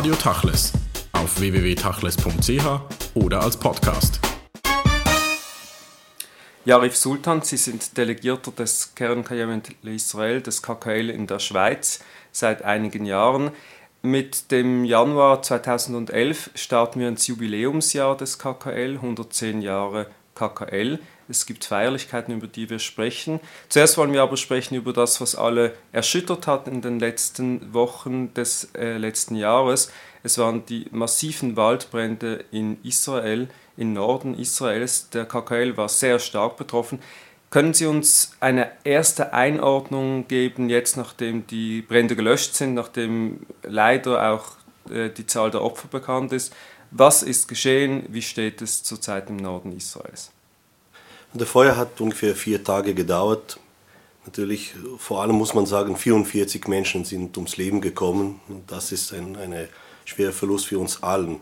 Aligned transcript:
Radio 0.00 0.14
Tachles 0.14 0.72
auf 1.12 1.38
www.tachles.ch 1.40 2.64
oder 3.16 3.42
als 3.42 3.58
Podcast. 3.58 4.18
Yarif 6.64 6.96
Sultan, 6.96 7.42
Sie 7.42 7.58
sind 7.58 7.98
Delegierter 7.98 8.50
des 8.50 8.94
Keren 8.94 9.22
Israel, 9.82 10.40
des 10.40 10.62
KKL 10.62 11.10
in 11.10 11.26
der 11.26 11.38
Schweiz 11.38 12.02
seit 12.32 12.62
einigen 12.62 13.04
Jahren. 13.04 13.50
Mit 14.00 14.50
dem 14.50 14.86
Januar 14.86 15.42
2011 15.42 16.52
starten 16.54 17.00
wir 17.00 17.08
ins 17.08 17.26
Jubiläumsjahr 17.26 18.16
des 18.16 18.38
KKL, 18.38 18.94
110 18.94 19.60
Jahre 19.60 20.06
KKL. 20.34 20.98
Es 21.30 21.46
gibt 21.46 21.64
Feierlichkeiten, 21.64 22.34
über 22.34 22.48
die 22.48 22.68
wir 22.68 22.80
sprechen. 22.80 23.38
Zuerst 23.68 23.96
wollen 23.96 24.12
wir 24.12 24.22
aber 24.22 24.36
sprechen 24.36 24.74
über 24.74 24.92
das, 24.92 25.20
was 25.20 25.36
alle 25.36 25.74
erschüttert 25.92 26.48
hat 26.48 26.66
in 26.66 26.82
den 26.82 26.98
letzten 26.98 27.72
Wochen 27.72 28.34
des 28.34 28.70
äh, 28.74 28.98
letzten 28.98 29.36
Jahres. 29.36 29.92
Es 30.22 30.38
waren 30.38 30.66
die 30.66 30.86
massiven 30.90 31.56
Waldbrände 31.56 32.44
in 32.50 32.82
Israel, 32.82 33.48
im 33.76 33.92
Norden 33.92 34.38
Israels. 34.38 35.08
Der 35.10 35.24
KKL 35.24 35.76
war 35.76 35.88
sehr 35.88 36.18
stark 36.18 36.56
betroffen. 36.56 36.98
Können 37.50 37.74
Sie 37.74 37.86
uns 37.86 38.32
eine 38.40 38.70
erste 38.84 39.32
Einordnung 39.32 40.28
geben, 40.28 40.68
jetzt 40.68 40.96
nachdem 40.96 41.46
die 41.46 41.82
Brände 41.82 42.14
gelöscht 42.16 42.54
sind, 42.54 42.74
nachdem 42.74 43.46
leider 43.62 44.32
auch 44.32 44.52
äh, 44.90 45.10
die 45.10 45.26
Zahl 45.26 45.50
der 45.50 45.62
Opfer 45.62 45.88
bekannt 45.88 46.32
ist? 46.32 46.52
Was 46.90 47.22
ist 47.22 47.46
geschehen? 47.46 48.04
Wie 48.08 48.22
steht 48.22 48.62
es 48.62 48.82
zurzeit 48.82 49.30
im 49.30 49.36
Norden 49.36 49.76
Israels? 49.76 50.32
Der 51.32 51.46
Feuer 51.46 51.76
hat 51.76 52.00
ungefähr 52.00 52.34
vier 52.34 52.64
Tage 52.64 52.92
gedauert. 52.92 53.60
Natürlich, 54.26 54.74
vor 54.98 55.22
allem 55.22 55.36
muss 55.36 55.54
man 55.54 55.64
sagen, 55.64 55.96
44 55.96 56.66
Menschen 56.66 57.04
sind 57.04 57.36
ums 57.36 57.56
Leben 57.56 57.80
gekommen. 57.80 58.40
Das 58.66 58.90
ist 58.90 59.12
ein 59.12 59.36
ein 59.36 59.68
schwerer 60.04 60.32
Verlust 60.32 60.66
für 60.66 60.78
uns 60.78 61.02
allen. 61.02 61.40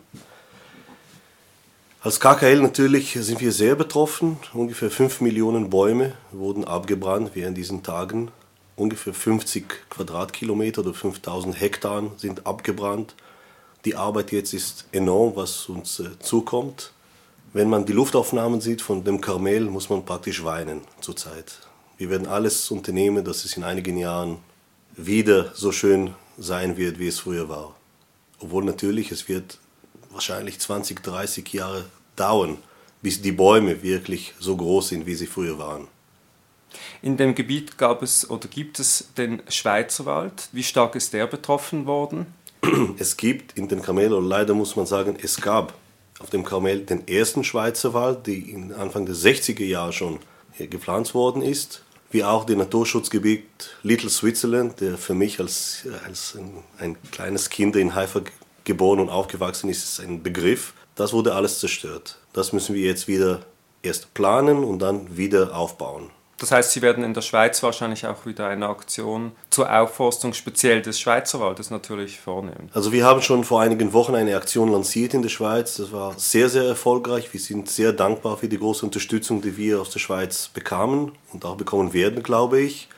Als 2.00 2.20
KKL 2.20 2.60
natürlich 2.60 3.16
sind 3.18 3.40
wir 3.40 3.50
sehr 3.50 3.74
betroffen. 3.74 4.38
Ungefähr 4.52 4.90
5 4.90 5.22
Millionen 5.22 5.70
Bäume 5.70 6.12
wurden 6.32 6.64
abgebrannt 6.64 7.30
während 7.34 7.56
diesen 7.56 7.82
Tagen. 7.82 8.30
Ungefähr 8.76 9.14
50 9.14 9.90
Quadratkilometer 9.90 10.82
oder 10.82 10.94
5000 10.94 11.58
Hektar 11.58 12.04
sind 12.16 12.46
abgebrannt. 12.46 13.14
Die 13.84 13.96
Arbeit 13.96 14.32
jetzt 14.32 14.52
ist 14.52 14.86
enorm, 14.92 15.34
was 15.34 15.66
uns 15.68 15.98
äh, 15.98 16.18
zukommt. 16.20 16.92
Wenn 17.54 17.70
man 17.70 17.86
die 17.86 17.94
Luftaufnahmen 17.94 18.60
sieht 18.60 18.82
von 18.82 19.04
dem 19.04 19.22
Karmel, 19.22 19.62
muss 19.62 19.88
man 19.88 20.04
praktisch 20.04 20.44
weinen 20.44 20.82
zurzeit. 21.00 21.60
Wir 21.96 22.10
werden 22.10 22.26
alles 22.26 22.70
unternehmen, 22.70 23.24
dass 23.24 23.46
es 23.46 23.56
in 23.56 23.64
einigen 23.64 23.96
Jahren 23.96 24.36
wieder 24.96 25.52
so 25.54 25.72
schön 25.72 26.14
sein 26.36 26.76
wird, 26.76 26.98
wie 26.98 27.08
es 27.08 27.20
früher 27.20 27.48
war. 27.48 27.74
Obwohl 28.38 28.64
natürlich, 28.64 29.10
es 29.12 29.28
wird 29.28 29.58
wahrscheinlich 30.10 30.58
20, 30.58 31.02
30 31.02 31.50
Jahre 31.54 31.86
dauern, 32.16 32.58
bis 33.00 33.22
die 33.22 33.32
Bäume 33.32 33.82
wirklich 33.82 34.34
so 34.38 34.54
groß 34.54 34.88
sind, 34.88 35.06
wie 35.06 35.14
sie 35.14 35.26
früher 35.26 35.58
waren. 35.58 35.88
In 37.00 37.16
dem 37.16 37.34
Gebiet 37.34 37.78
gab 37.78 38.02
es 38.02 38.28
oder 38.28 38.46
gibt 38.46 38.78
es 38.78 39.08
den 39.16 39.42
Schweizerwald. 39.48 40.50
Wie 40.52 40.62
stark 40.62 40.94
ist 40.96 41.14
der 41.14 41.26
betroffen 41.26 41.86
worden? 41.86 42.26
Es 42.98 43.16
gibt 43.16 43.56
in 43.56 43.68
den 43.68 43.80
Kamelen, 43.80 44.22
leider 44.28 44.52
muss 44.52 44.76
man 44.76 44.84
sagen, 44.84 45.16
es 45.22 45.40
gab 45.40 45.72
auf 46.18 46.30
dem 46.30 46.44
Kamel 46.44 46.80
den 46.84 47.06
ersten 47.06 47.44
Schweizer 47.44 47.94
Wald, 47.94 48.26
der 48.26 48.36
Anfang 48.78 49.06
der 49.06 49.14
60er 49.14 49.64
Jahre 49.64 49.92
schon 49.92 50.18
gepflanzt 50.58 51.14
worden 51.14 51.42
ist, 51.42 51.82
wie 52.10 52.24
auch 52.24 52.44
das 52.44 52.56
Naturschutzgebiet 52.56 53.44
Little 53.82 54.10
Switzerland, 54.10 54.80
der 54.80 54.96
für 54.98 55.14
mich 55.14 55.38
als, 55.40 55.86
als 56.06 56.36
ein, 56.36 56.64
ein 56.78 56.96
kleines 57.10 57.50
Kind 57.50 57.76
in 57.76 57.94
Haifa 57.94 58.22
geboren 58.64 59.00
und 59.00 59.10
aufgewachsen 59.10 59.68
ist, 59.68 59.84
ist 59.84 60.00
ein 60.00 60.22
Begriff. 60.22 60.72
Das 60.94 61.12
wurde 61.12 61.34
alles 61.34 61.60
zerstört. 61.60 62.18
Das 62.32 62.52
müssen 62.52 62.74
wir 62.74 62.82
jetzt 62.82 63.08
wieder 63.08 63.40
erst 63.82 64.14
planen 64.14 64.64
und 64.64 64.80
dann 64.80 65.16
wieder 65.16 65.56
aufbauen. 65.56 66.10
Das 66.38 66.52
heißt, 66.52 66.70
Sie 66.70 66.82
werden 66.82 67.02
in 67.02 67.14
der 67.14 67.22
Schweiz 67.22 67.62
wahrscheinlich 67.64 68.06
auch 68.06 68.24
wieder 68.24 68.46
eine 68.46 68.68
Aktion 68.68 69.32
zur 69.50 69.72
Aufforstung 69.72 70.32
speziell 70.34 70.82
des 70.82 71.00
Schweizerwaldes 71.00 71.70
natürlich 71.70 72.20
vornehmen. 72.20 72.70
Also 72.72 72.92
wir 72.92 73.04
haben 73.04 73.22
schon 73.22 73.42
vor 73.42 73.60
einigen 73.60 73.92
Wochen 73.92 74.14
eine 74.14 74.36
Aktion 74.36 74.70
lanciert 74.70 75.14
in 75.14 75.22
der 75.22 75.30
Schweiz. 75.30 75.76
Das 75.76 75.90
war 75.90 76.16
sehr, 76.16 76.48
sehr 76.48 76.62
erfolgreich. 76.62 77.32
Wir 77.32 77.40
sind 77.40 77.68
sehr 77.68 77.92
dankbar 77.92 78.36
für 78.36 78.46
die 78.46 78.58
große 78.58 78.86
Unterstützung, 78.86 79.42
die 79.42 79.56
wir 79.56 79.80
aus 79.80 79.90
der 79.90 79.98
Schweiz 79.98 80.48
bekamen 80.48 81.10
und 81.32 81.44
auch 81.44 81.56
bekommen 81.56 81.92
werden, 81.92 82.22
glaube 82.22 82.60
ich. 82.60 82.88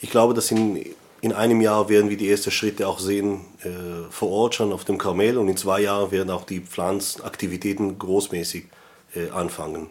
Ich 0.00 0.10
glaube, 0.10 0.34
dass 0.34 0.50
in, 0.50 0.84
in 1.22 1.32
einem 1.32 1.62
Jahr 1.62 1.88
werden 1.88 2.10
wir 2.10 2.18
die 2.18 2.30
ersten 2.30 2.50
Schritte 2.50 2.86
auch 2.86 2.98
sehen 2.98 3.46
äh, 3.62 4.10
vor 4.10 4.30
Ort 4.30 4.54
schon 4.54 4.74
auf 4.74 4.84
dem 4.84 4.98
Karmel 4.98 5.38
und 5.38 5.48
in 5.48 5.56
zwei 5.56 5.80
Jahren 5.80 6.10
werden 6.10 6.28
auch 6.28 6.44
die 6.44 6.60
Pflanzenaktivitäten 6.60 7.98
großmäßig 7.98 8.66
äh, 9.14 9.30
anfangen. 9.30 9.88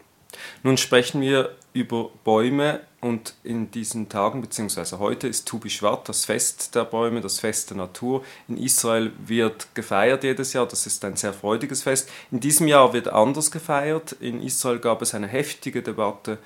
Nun 0.62 0.78
sprechen 0.78 1.22
wir 1.22 1.56
über 1.75 2.09
Bäume 2.24 2.80
und 3.02 3.36
in 3.44 3.69
diesen 3.69 4.08
Tagen 4.08 4.41
beziehungsweise 4.41 4.97
heute 4.97 5.28
ist 5.28 5.46
Tu 5.46 5.59
Bishvat, 5.59 6.08
das 6.08 6.24
Fest 6.24 6.74
der 6.74 6.86
Bäume, 6.86 7.19
das 7.19 7.41
Fest 7.41 7.69
der 7.69 7.78
Natur. 7.78 8.24
In 8.47 8.58
Israel 8.58 9.12
wird 9.19 9.75
gefeiert 9.75 10.24
jedes 10.24 10.53
Jahr, 10.53 10.66
das 10.66 10.88
ist 10.88 11.03
ein 11.03 11.18
sehr 11.18 11.34
freudiges 11.34 11.84
Fest. 11.84 12.09
In 12.31 12.40
diesem 12.40 12.69
Jahr 12.69 12.94
wird 12.94 13.09
anders 13.09 13.52
gefeiert. 13.52 14.13
In 14.22 14.41
Israel 14.41 14.80
gab 14.80 15.02
es 15.02 15.13
eine 15.13 15.28
heftige 15.28 15.81
Debatte, 15.84 16.38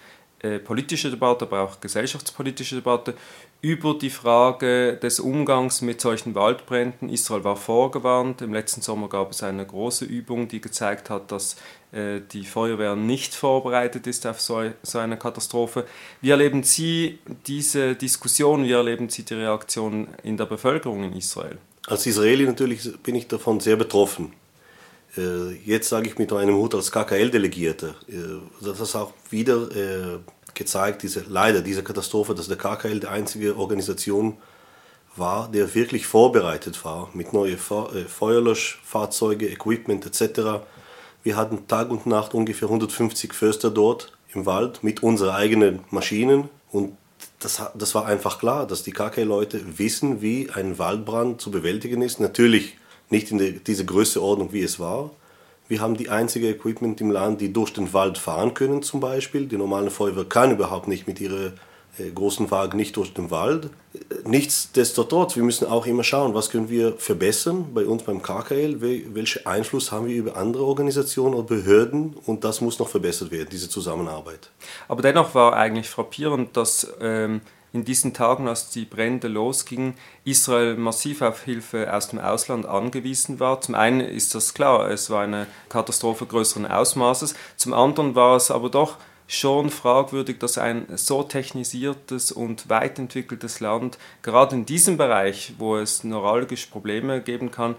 äh, 0.42 0.60
politische 0.60 1.10
Debatte, 1.10 1.46
aber 1.46 1.62
auch 1.62 1.82
gesellschaftspolitische 1.82 2.76
Debatte 2.76 3.14
über 3.62 3.94
die 3.94 4.10
Frage 4.10 4.96
des 4.96 5.20
Umgangs 5.20 5.82
mit 5.82 6.00
solchen 6.00 6.34
Waldbränden. 6.34 7.10
Israel 7.10 7.44
war 7.44 7.58
vorgewarnt. 7.58 8.42
Im 8.42 8.54
letzten 8.54 8.82
Sommer 8.82 9.10
gab 9.10 9.32
es 9.32 9.44
eine 9.44 9.66
große 9.66 10.06
Übung, 10.06 10.48
die 10.48 10.62
gezeigt 10.62 11.10
hat, 11.10 11.32
dass 11.32 11.58
äh, 11.92 12.22
die 12.32 12.46
Feuerwehr 12.46 12.96
nicht 12.96 13.36
vorbereitet 13.36 14.08
ist 14.08 14.26
auf 14.26 14.40
so, 14.40 14.72
so 14.82 15.00
eine 15.00 15.18
Katastrophe. 15.18 15.86
Wie 16.22 16.30
erleben 16.30 16.64
Sie 16.64 17.20
diese 17.46 17.96
Diskussion, 17.96 18.64
wie 18.64 18.72
erleben 18.72 19.10
Sie 19.10 19.24
die 19.24 19.34
Reaktion 19.34 20.08
in 20.24 20.38
der 20.38 20.46
Bevölkerung 20.46 21.04
in 21.04 21.14
Israel? 21.14 21.58
Als 21.88 22.06
Israeli 22.06 22.46
natürlich 22.46 22.90
bin 23.04 23.16
ich 23.16 23.28
davon 23.28 23.60
sehr 23.60 23.76
betroffen. 23.76 24.32
Äh, 25.18 25.54
jetzt 25.66 25.90
sage 25.90 26.08
ich 26.08 26.18
mit 26.18 26.32
einem 26.34 26.56
Hut 26.56 26.76
als 26.76 26.92
KKL-Delegierter, 26.92 27.96
äh, 28.08 28.40
das 28.62 28.80
ist 28.80 28.96
auch 28.96 29.14
wieder 29.30 29.70
gezeigt, 30.54 31.04
diese, 31.04 31.24
leider 31.28 31.62
diese 31.62 31.84
Katastrophe, 31.84 32.36
dass 32.36 32.48
der 32.48 32.58
KKL 32.58 33.00
die 33.00 33.08
einzige 33.08 33.56
Organisation 33.56 34.38
war, 35.16 35.50
der 35.52 35.74
wirklich 35.74 36.06
vorbereitet 36.06 36.84
war 36.84 37.10
mit 37.14 37.32
neuen 37.34 37.58
Feuerlöschfahrzeugen, 37.58 39.50
Equipment 39.50 40.06
etc 40.06 40.62
wir 41.24 41.36
hatten 41.36 41.68
Tag 41.68 41.90
und 41.92 42.06
Nacht 42.06 42.34
ungefähr 42.34 42.68
150 42.68 43.34
Förster 43.34 43.70
dort 43.70 44.14
im 44.34 44.46
Wald 44.46 44.84
mit 44.84 45.04
unseren 45.04 45.36
eigenen 45.36 45.82
Maschinen 45.92 46.50
und 46.72 46.96
das, 47.40 47.62
das 47.76 47.96
war 47.96 48.06
einfach 48.06 48.40
klar, 48.40 48.68
dass 48.68 48.84
die 48.84 48.92
KK-Leute 48.92 49.78
wissen, 49.78 50.22
wie 50.22 50.50
ein 50.50 50.78
Waldbrand 50.78 51.40
zu 51.42 51.52
bewältigen 51.52 52.02
ist. 52.02 52.20
Natürlich 52.20 52.78
nicht 53.10 53.32
in 53.32 53.38
der, 53.38 53.52
dieser 53.52 53.84
Größeordnung, 53.84 54.54
wie 54.54 54.62
es 54.62 54.80
war. 54.80 55.12
Wir 55.68 55.82
haben 55.82 55.96
die 55.96 56.10
einzige 56.10 56.50
Equipment 56.50 57.00
im 57.00 57.12
Land, 57.12 57.42
die 57.42 57.54
durch 57.54 57.72
den 57.72 57.94
Wald 57.94 58.18
fahren 58.18 58.54
können 58.56 58.82
zum 58.82 59.00
Beispiel. 59.00 59.46
Die 59.46 59.58
normale 59.58 59.92
Feuerwehr 59.92 60.26
kann 60.26 60.52
überhaupt 60.52 60.88
nicht 60.88 61.08
mit 61.08 61.22
ihrer 61.22 61.54
äh, 62.00 62.10
großen 62.10 62.50
Wagen 62.50 62.78
nicht 62.78 62.98
durch 62.98 63.14
den 63.14 63.30
Wald. 63.30 63.70
Nichtsdestotrotz, 64.26 65.36
wir 65.36 65.44
müssen 65.44 65.68
auch 65.68 65.86
immer 65.86 66.04
schauen, 66.04 66.34
was 66.34 66.50
können 66.50 66.70
wir 66.70 66.94
verbessern 66.94 67.68
bei 67.74 67.86
uns 67.86 68.04
beim 68.04 68.22
KKL, 68.22 68.82
welchen 68.82 69.46
Einfluss 69.46 69.92
haben 69.92 70.08
wir 70.08 70.16
über 70.16 70.38
andere 70.38 70.64
Organisationen 70.64 71.36
oder 71.36 71.48
Behörden 71.48 72.16
und 72.26 72.44
das 72.44 72.62
muss 72.62 72.80
noch 72.80 72.88
verbessert 72.88 73.32
werden, 73.32 73.50
diese 73.52 73.70
Zusammenarbeit. 73.70 74.50
Aber 74.88 75.02
dennoch 75.02 75.34
war 75.36 75.54
eigentlich 75.54 75.90
frappierend, 75.90 76.56
dass 76.56 76.92
ähm, 77.02 77.42
in 77.74 77.86
diesen 77.86 78.14
Tagen, 78.14 78.48
als 78.48 78.70
die 78.70 78.86
Brände 78.86 79.28
losgingen, 79.28 79.94
Israel 80.24 80.76
massiv 80.76 81.22
auf 81.22 81.44
Hilfe 81.44 81.94
aus 81.94 82.10
dem 82.10 82.20
Ausland 82.20 82.66
angewiesen 82.66 83.40
war. 83.40 83.62
Zum 83.62 83.76
einen 83.76 84.02
ist 84.02 84.34
das 84.36 84.54
klar, 84.54 84.90
es 84.90 85.10
war 85.10 85.24
eine 85.24 85.48
Katastrophe 85.70 86.26
größeren 86.26 86.66
Ausmaßes, 86.66 87.36
zum 87.58 87.74
anderen 87.74 88.16
war 88.16 88.36
es 88.36 88.52
aber 88.52 88.70
doch 88.70 88.98
schon 89.28 89.70
fragwürdig, 89.70 90.40
dass 90.40 90.58
ein 90.58 90.88
so 90.96 91.22
technisiertes 91.22 92.32
und 92.32 92.68
weit 92.70 92.98
entwickeltes 92.98 93.60
Land 93.60 94.00
gerade 94.24 94.56
in 94.56 94.66
diesem 94.66 94.98
Bereich, 94.98 95.54
wo 95.60 95.78
es 95.78 96.04
neuralgisch 96.04 96.66
Probleme 96.66 97.22
geben 97.22 97.52
kann, 97.52 97.76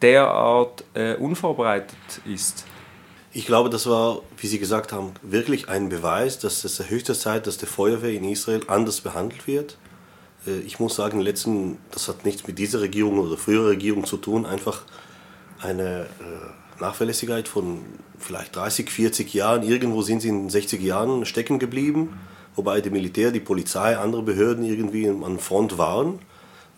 derart 0.00 0.84
äh, 0.94 1.14
unvorbereitet 1.16 1.96
ist. 2.24 2.64
Ich 3.36 3.46
glaube, 3.46 3.68
das 3.68 3.88
war, 3.88 4.22
wie 4.38 4.46
Sie 4.46 4.60
gesagt 4.60 4.92
haben, 4.92 5.10
wirklich 5.20 5.68
ein 5.68 5.88
Beweis, 5.88 6.38
dass 6.38 6.62
es 6.62 6.88
höchste 6.88 7.14
Zeit, 7.14 7.48
dass 7.48 7.58
die 7.58 7.66
Feuerwehr 7.66 8.12
in 8.12 8.22
Israel 8.22 8.60
anders 8.68 9.00
behandelt 9.00 9.48
wird. 9.48 9.76
Äh, 10.46 10.60
ich 10.60 10.78
muss 10.78 10.94
sagen, 10.94 11.20
letzten, 11.20 11.78
das 11.90 12.06
hat 12.06 12.24
nichts 12.24 12.46
mit 12.46 12.60
dieser 12.60 12.80
Regierung 12.80 13.18
oder 13.18 13.36
früherer 13.36 13.70
Regierung 13.70 14.04
zu 14.04 14.18
tun, 14.18 14.46
einfach 14.46 14.82
eine 15.60 16.02
äh, 16.02 16.80
Nachverlässigkeit 16.80 17.48
von 17.48 17.80
vielleicht 18.20 18.54
30, 18.54 18.88
40 18.88 19.34
Jahren. 19.34 19.64
Irgendwo 19.64 20.02
sind 20.02 20.20
sie 20.20 20.28
in 20.28 20.44
den 20.44 20.50
60 20.50 20.80
Jahren 20.80 21.26
stecken 21.26 21.58
geblieben, 21.58 22.16
wobei 22.54 22.80
die 22.80 22.90
Militär, 22.90 23.32
die 23.32 23.40
Polizei, 23.40 23.98
andere 23.98 24.22
Behörden 24.22 24.64
irgendwie 24.64 25.08
an 25.08 25.40
Front 25.40 25.76
waren. 25.76 26.20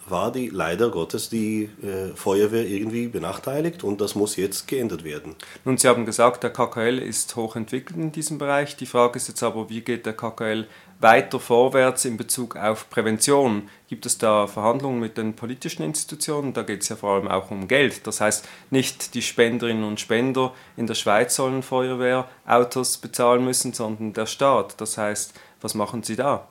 War 0.08 0.30
die 0.30 0.48
leider 0.48 0.90
Gottes 0.90 1.28
die 1.28 1.70
äh, 1.82 2.14
Feuerwehr 2.14 2.66
irgendwie 2.66 3.08
benachteiligt 3.08 3.84
und 3.84 4.00
das 4.00 4.14
muss 4.14 4.36
jetzt 4.36 4.68
geändert 4.68 5.04
werden. 5.04 5.34
Nun, 5.64 5.78
Sie 5.78 5.88
haben 5.88 6.06
gesagt, 6.06 6.42
der 6.42 6.50
KKL 6.52 6.98
ist 6.98 7.34
hochentwickelt 7.36 7.98
in 7.98 8.12
diesem 8.12 8.38
Bereich. 8.38 8.76
Die 8.76 8.86
Frage 8.86 9.16
ist 9.16 9.28
jetzt 9.28 9.42
aber, 9.42 9.68
wie 9.68 9.80
geht 9.80 10.06
der 10.06 10.12
KKL 10.14 10.66
weiter 11.00 11.40
vorwärts 11.40 12.04
in 12.04 12.16
Bezug 12.16 12.56
auf 12.56 12.88
Prävention? 12.88 13.68
Gibt 13.88 14.06
es 14.06 14.18
da 14.18 14.46
Verhandlungen 14.46 15.00
mit 15.00 15.18
den 15.18 15.34
politischen 15.34 15.82
Institutionen? 15.82 16.52
Da 16.52 16.62
geht 16.62 16.82
es 16.82 16.88
ja 16.88 16.96
vor 16.96 17.14
allem 17.14 17.28
auch 17.28 17.50
um 17.50 17.68
Geld. 17.68 18.06
Das 18.06 18.20
heißt, 18.20 18.46
nicht 18.70 19.14
die 19.14 19.22
Spenderinnen 19.22 19.84
und 19.84 20.00
Spender 20.00 20.52
in 20.76 20.86
der 20.86 20.94
Schweiz 20.94 21.34
sollen 21.34 21.62
Feuerwehrautos 21.62 22.98
bezahlen 22.98 23.44
müssen, 23.44 23.72
sondern 23.72 24.12
der 24.12 24.26
Staat. 24.26 24.80
Das 24.80 24.96
heißt, 24.98 25.34
was 25.60 25.74
machen 25.74 26.02
Sie 26.02 26.16
da? 26.16 26.48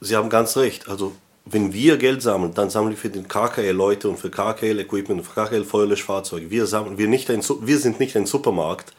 Sie 0.00 0.16
haben 0.16 0.30
ganz 0.30 0.56
recht. 0.56 0.88
Also 0.88 1.12
wenn 1.44 1.72
wir 1.72 1.96
Geld 1.96 2.22
sammeln, 2.22 2.54
dann 2.54 2.70
sammeln 2.70 2.92
wir 2.92 2.98
für 2.98 3.10
den 3.10 3.26
KKL 3.26 3.72
Leute 3.72 4.08
und 4.08 4.18
für 4.18 4.30
KKL 4.30 4.78
Equipment 4.78 5.20
und 5.20 5.26
für 5.26 5.44
KKL 5.44 5.64
Feuerlöschfahrzeuge. 5.64 6.50
Wir, 6.50 6.70
wir, 6.70 7.10
wir 7.10 7.78
sind 7.78 8.00
nicht 8.00 8.16
ein 8.16 8.26
Supermarkt, 8.26 8.92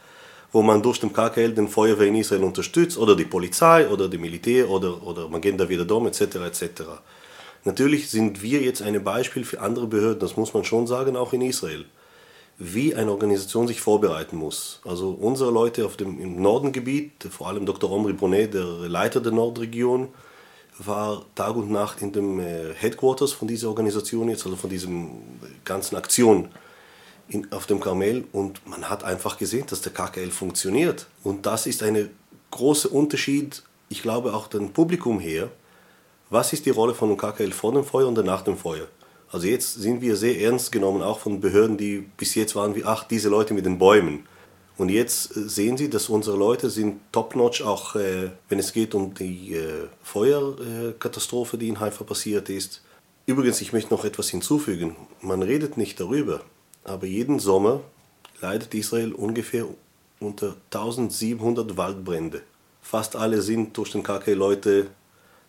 wo 0.51 0.61
man 0.61 0.81
durch 0.81 0.99
den 0.99 1.13
KKL 1.13 1.53
den 1.53 1.67
Feuerwehr 1.67 2.07
in 2.07 2.15
Israel 2.15 2.43
unterstützt 2.43 2.97
oder 2.97 3.15
die 3.15 3.25
Polizei 3.25 3.87
oder 3.87 4.09
die 4.09 4.17
Militär 4.17 4.69
oder, 4.69 5.01
oder 5.05 5.29
Magenta 5.29 5.65
Dom 5.65 6.07
etc. 6.07 6.21
etc. 6.21 6.83
Natürlich 7.63 8.09
sind 8.09 8.41
wir 8.41 8.61
jetzt 8.61 8.81
ein 8.81 9.01
Beispiel 9.03 9.45
für 9.45 9.61
andere 9.61 9.87
Behörden, 9.87 10.19
das 10.19 10.35
muss 10.35 10.53
man 10.53 10.65
schon 10.65 10.85
sagen, 10.85 11.15
auch 11.15 11.31
in 11.31 11.41
Israel, 11.41 11.85
wie 12.57 12.93
eine 12.93 13.09
Organisation 13.09 13.67
sich 13.67 13.79
vorbereiten 13.79 14.35
muss. 14.35 14.81
Also 14.83 15.11
unsere 15.11 15.49
Leute 15.49 15.85
auf 15.85 15.95
dem, 15.95 16.19
im 16.19 16.41
Nordengebiet, 16.41 17.11
vor 17.31 17.47
allem 17.47 17.65
Dr. 17.65 17.89
Omri 17.89 18.13
Bonet, 18.13 18.53
der 18.53 18.65
Leiter 18.65 19.21
der 19.21 19.31
Nordregion, 19.31 20.09
war 20.79 21.25
Tag 21.35 21.55
und 21.55 21.71
Nacht 21.71 22.01
in 22.01 22.11
dem 22.11 22.39
äh, 22.39 22.73
Headquarters 22.73 23.31
von 23.31 23.47
dieser 23.47 23.69
Organisation 23.69 24.29
jetzt, 24.29 24.45
also 24.45 24.57
von 24.57 24.69
diesem 24.69 25.11
ganzen 25.65 25.95
Aktion 25.95 26.49
in, 27.27 27.51
auf 27.51 27.65
dem 27.65 27.79
Karmel 27.79 28.25
und 28.31 28.65
man 28.67 28.89
hat 28.89 29.03
einfach 29.03 29.37
gesehen, 29.37 29.65
dass 29.67 29.81
der 29.81 29.93
KKL 29.93 30.31
funktioniert. 30.31 31.07
Und 31.23 31.45
das 31.45 31.65
ist 31.67 31.83
ein 31.83 32.09
großer 32.51 32.91
Unterschied, 32.91 33.63
ich 33.89 34.01
glaube 34.01 34.33
auch 34.33 34.47
dem 34.47 34.73
Publikum 34.73 35.19
her. 35.19 35.49
Was 36.29 36.53
ist 36.53 36.65
die 36.65 36.71
Rolle 36.71 36.95
von 36.95 37.09
dem 37.09 37.17
KKL 37.17 37.51
vor 37.51 37.73
dem 37.73 37.83
Feuer 37.83 38.07
und 38.07 38.23
nach 38.25 38.41
dem 38.41 38.57
Feuer? 38.57 38.87
Also 39.31 39.47
jetzt 39.47 39.75
sind 39.75 40.01
wir 40.01 40.15
sehr 40.15 40.39
ernst 40.41 40.71
genommen, 40.71 41.01
auch 41.01 41.19
von 41.19 41.41
Behörden, 41.41 41.77
die 41.77 41.99
bis 42.17 42.35
jetzt 42.35 42.55
waren 42.55 42.75
wie, 42.75 42.85
ach, 42.85 43.03
diese 43.03 43.29
Leute 43.29 43.53
mit 43.53 43.65
den 43.65 43.79
Bäumen. 43.79 44.27
Und 44.77 44.89
jetzt 44.89 45.35
äh, 45.37 45.47
sehen 45.47 45.77
Sie, 45.77 45.89
dass 45.89 46.09
unsere 46.09 46.37
Leute 46.37 46.69
sind 46.69 46.99
top-notch, 47.11 47.61
auch 47.61 47.95
äh, 47.95 48.31
wenn 48.49 48.59
es 48.59 48.73
geht 48.73 48.95
um 48.95 49.13
die 49.13 49.55
äh, 49.55 49.87
Feuerkatastrophe, 50.03 51.57
die 51.57 51.69
in 51.69 51.79
Haifa 51.79 52.03
passiert 52.03 52.49
ist. 52.49 52.81
Übrigens, 53.25 53.61
ich 53.61 53.71
möchte 53.71 53.93
noch 53.93 54.05
etwas 54.05 54.29
hinzufügen. 54.29 54.95
Man 55.21 55.43
redet 55.43 55.77
nicht 55.77 55.99
darüber, 55.99 56.41
aber 56.83 57.07
jeden 57.07 57.39
Sommer 57.39 57.81
leidet 58.41 58.73
Israel 58.73 59.13
ungefähr 59.13 59.65
unter 60.19 60.55
1700 60.71 61.77
Waldbrände. 61.77 62.41
Fast 62.81 63.15
alle 63.15 63.41
sind 63.41 63.77
durch 63.77 63.91
den 63.91 64.03
KK-Leute 64.03 64.87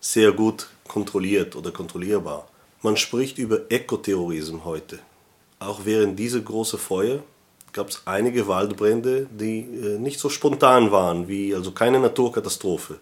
sehr 0.01 0.33
gut 0.33 0.69
kontrolliert 0.87 1.57
oder 1.57 1.73
kontrollierbar. 1.73 2.49
Man 2.83 2.97
spricht 2.97 3.39
über 3.39 3.71
Ekoterrorismus 3.71 4.65
heute. 4.65 4.99
Auch 5.59 5.81
während 5.85 6.19
dieser 6.19 6.41
großen 6.41 6.79
Feuer 6.79 7.25
gab 7.75 7.91
es 7.91 8.03
einige 8.07 8.49
Waldbrände, 8.49 9.27
die 9.31 9.59
äh, 9.61 9.99
nicht 9.99 10.19
so 10.19 10.31
spontan 10.31 10.91
waren, 10.91 11.29
wie 11.29 11.55
also 11.55 11.73
keine 11.73 12.01
Naturkatastrophe. 12.01 12.99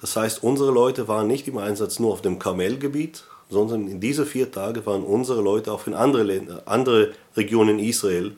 Das 0.00 0.16
heißt, 0.16 0.42
unsere 0.42 0.70
Leute 0.70 1.08
waren 1.08 1.28
nicht 1.28 1.48
im 1.48 1.56
Einsatz 1.56 1.98
nur 1.98 2.12
auf 2.12 2.20
dem 2.20 2.38
Karmelgebiet, 2.38 3.24
sondern 3.48 3.88
in 3.88 4.00
diese 4.00 4.26
vier 4.26 4.50
Tage 4.50 4.84
waren 4.84 5.04
unsere 5.04 5.40
Leute 5.40 5.72
auch 5.72 5.86
in 5.86 5.94
andere, 5.94 6.24
Länder, 6.24 6.62
andere 6.66 7.12
Regionen 7.36 7.78
Israel 7.78 8.36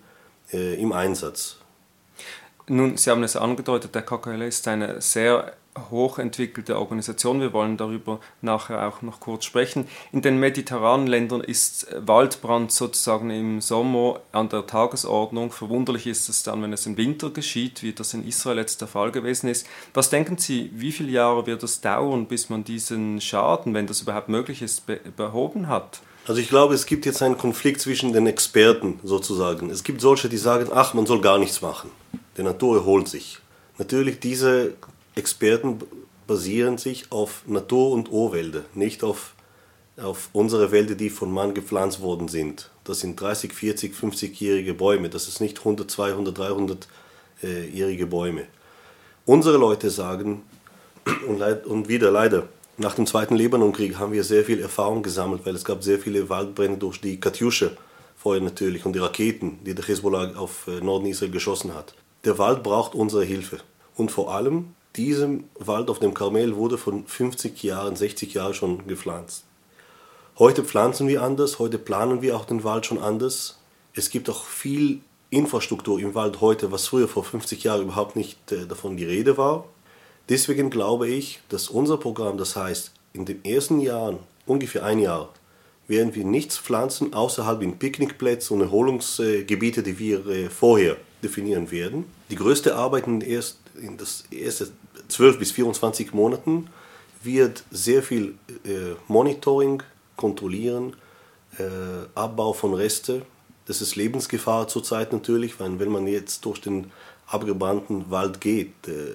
äh, 0.52 0.80
im 0.80 0.92
Einsatz. 0.92 1.56
Nun, 2.68 2.96
Sie 2.96 3.10
haben 3.10 3.22
es 3.22 3.34
angedeutet, 3.34 3.94
der 3.94 4.02
KKL 4.02 4.42
ist 4.42 4.68
eine 4.68 5.00
sehr 5.00 5.54
hochentwickelte 5.90 6.78
Organisation. 6.78 7.40
Wir 7.40 7.52
wollen 7.52 7.76
darüber 7.76 8.20
nachher 8.43 8.87
auch 8.88 9.02
noch 9.02 9.20
kurz 9.20 9.44
sprechen. 9.44 9.87
In 10.12 10.23
den 10.23 10.38
mediterranen 10.38 11.06
Ländern 11.06 11.40
ist 11.40 11.87
Waldbrand 11.96 12.73
sozusagen 12.73 13.31
im 13.31 13.61
Sommer 13.61 14.20
an 14.32 14.49
der 14.49 14.67
Tagesordnung. 14.67 15.50
Verwunderlich 15.52 16.06
ist 16.06 16.28
es 16.28 16.43
dann, 16.43 16.62
wenn 16.62 16.73
es 16.73 16.87
im 16.87 16.96
Winter 16.96 17.31
geschieht, 17.31 17.82
wie 17.82 17.93
das 17.93 18.14
in 18.14 18.26
Israel 18.26 18.58
jetzt 18.58 18.81
der 18.81 18.88
Fall 18.88 19.11
gewesen 19.12 19.49
ist. 19.49 19.67
Was 19.94 20.11
denken 20.11 20.38
Sie, 20.38 20.70
wie 20.75 20.93
viele 20.93 21.12
Jahre 21.12 21.46
wird 21.46 21.62
es 21.62 21.81
dauern, 21.81 22.26
bis 22.26 22.49
man 22.50 22.64
diesen 22.64 23.20
Schaden, 23.20 23.75
wenn 23.75 23.87
das 23.87 24.02
überhaupt 24.02 24.28
möglich 24.28 24.62
ist, 24.62 24.87
be 24.87 25.00
behoben 25.17 25.69
hat? 25.69 26.00
Also 26.26 26.40
ich 26.40 26.49
glaube, 26.49 26.75
es 26.75 26.87
gibt 26.87 27.06
jetzt 27.06 27.23
einen 27.23 27.38
Konflikt 27.38 27.81
zwischen 27.81 28.12
den 28.12 28.26
Experten 28.26 28.99
sozusagen. 29.05 29.70
Es 29.70 29.84
gibt 29.84 30.00
solche, 30.00 30.28
die 30.28 30.37
sagen, 30.37 30.70
ach, 30.75 30.93
man 30.93 31.06
soll 31.06 31.20
gar 31.20 31.38
nichts 31.38 31.62
machen. 31.62 31.90
Die 32.37 32.43
Natur 32.43 32.78
erholt 32.78 33.08
sich. 33.08 33.38
Natürlich, 33.78 34.19
diese 34.19 34.75
Experten 35.16 35.78
basieren 36.26 36.76
sich 36.76 37.10
auf 37.10 37.42
Natur- 37.46 37.92
und 37.92 38.12
Urwälder, 38.12 38.64
nicht 38.74 39.02
auf, 39.02 39.34
auf 39.96 40.28
unsere 40.34 40.72
Wälder, 40.72 40.94
die 40.94 41.08
von 41.08 41.32
Mann 41.32 41.54
gepflanzt 41.54 42.02
worden 42.02 42.28
sind. 42.28 42.70
Das 42.84 43.00
sind 43.00 43.18
30, 43.18 43.54
40, 43.54 43.94
50-jährige 43.94 44.74
Bäume, 44.74 45.08
das 45.08 45.26
ist 45.26 45.40
nicht 45.40 45.60
100, 45.60 45.90
200, 45.90 46.38
300-jährige 46.38 48.06
Bäume. 48.06 48.42
Unsere 49.24 49.56
Leute 49.56 49.88
sagen, 49.88 50.42
und, 51.26 51.40
und 51.64 51.88
wieder 51.88 52.10
leider, 52.10 52.48
nach 52.76 52.94
dem 52.94 53.06
Zweiten 53.06 53.36
Libanonkrieg 53.36 53.98
haben 53.98 54.12
wir 54.12 54.22
sehr 54.22 54.44
viel 54.44 54.60
Erfahrung 54.60 55.02
gesammelt, 55.02 55.46
weil 55.46 55.54
es 55.54 55.64
gab 55.64 55.82
sehr 55.82 55.98
viele 55.98 56.28
Waldbrände 56.28 56.76
durch 56.76 57.00
die 57.00 57.18
Katjusche, 57.18 57.74
vorher 58.18 58.42
natürlich, 58.42 58.84
und 58.84 58.92
die 58.92 58.98
Raketen, 58.98 59.60
die 59.64 59.74
der 59.74 59.86
Hezbollah 59.86 60.34
auf 60.36 60.66
äh, 60.66 60.82
Norden 60.82 61.06
Israel 61.06 61.30
geschossen 61.30 61.74
hat. 61.74 61.94
Der 62.26 62.36
Wald 62.36 62.62
braucht 62.62 62.94
unsere 62.94 63.24
Hilfe. 63.24 63.60
Und 63.96 64.10
vor 64.10 64.34
allem 64.34 64.74
diesem 64.96 65.44
Wald 65.58 65.90
auf 65.90 65.98
dem 65.98 66.14
Karmel 66.14 66.56
wurde 66.56 66.78
von 66.78 67.06
50 67.06 67.62
Jahren, 67.62 67.96
60 67.96 68.34
Jahren 68.34 68.54
schon 68.54 68.87
gepflanzt. 68.87 69.44
Heute 70.38 70.64
pflanzen 70.64 71.08
wir 71.08 71.22
anders, 71.22 71.58
heute 71.58 71.78
planen 71.78 72.22
wir 72.22 72.37
auch 72.37 72.44
den 72.44 72.64
Wald 72.64 72.87
schon 72.87 72.98
anders. 72.98 73.58
Es 73.94 74.10
gibt 74.10 74.28
auch 74.28 74.44
viel 74.44 75.00
Infrastruktur 75.31 75.98
im 75.98 76.14
Wald 76.14 76.40
heute, 76.40 76.72
was 76.72 76.88
früher 76.88 77.08
vor 77.08 77.25
50 77.25 77.64
Jahren 77.64 77.82
überhaupt 77.82 78.16
nicht 78.16 78.52
äh, 78.52 78.66
davon 78.66 78.96
die 78.96 79.04
Rede 79.04 79.38
war. 79.38 79.64
Deswegen 80.28 80.70
glaube 80.70 81.08
ich, 81.08 81.40
dass 81.49 81.69
unser 81.69 81.96
Programm, 81.96 82.37
das 82.37 82.56
heißt, 82.56 82.92
in 83.12 83.25
den 83.25 83.44
ersten 83.44 83.81
Jahren, 83.81 84.19
ungefähr 84.44 84.84
ein 84.84 84.99
Jahr, 84.99 85.31
werden 85.88 86.14
wir 86.14 86.25
nichts 86.25 86.58
pflanzen 86.58 87.14
außerhalb 87.14 87.62
in 87.62 87.78
Picknickplätze 87.78 88.52
und 88.52 88.61
Erholungsgebiete, 88.61 89.82
die 89.82 89.99
wir 89.99 90.26
äh, 90.26 90.50
vorher 90.50 90.97
definieren 91.23 91.70
werden. 91.70 92.04
Die 92.30 92.37
größte 92.37 92.75
Arbeit 92.75 93.06
in, 93.06 93.20
erst, 93.20 93.59
in 93.80 93.97
das 93.97 94.25
erste 94.30 94.68
12 95.08 95.38
bis 95.38 95.52
24 95.52 96.12
Monaten 96.12 96.68
wird 97.22 97.64
sehr 97.70 98.02
viel 98.02 98.34
äh, 98.64 98.94
Monitoring, 99.08 99.82
Kontrollieren, 100.16 100.96
äh, 101.58 101.64
Abbau 102.14 102.52
von 102.52 102.75
Reste. 102.75 103.22
Das 103.66 103.80
ist 103.80 103.96
Lebensgefahr 103.96 104.68
zurzeit 104.68 105.12
natürlich, 105.12 105.58
weil 105.60 105.78
wenn 105.78 105.90
man 105.90 106.06
jetzt 106.06 106.44
durch 106.44 106.60
den 106.60 106.90
abgebrannten 107.26 108.10
Wald 108.10 108.40
geht, 108.40 108.72
äh, 108.86 109.14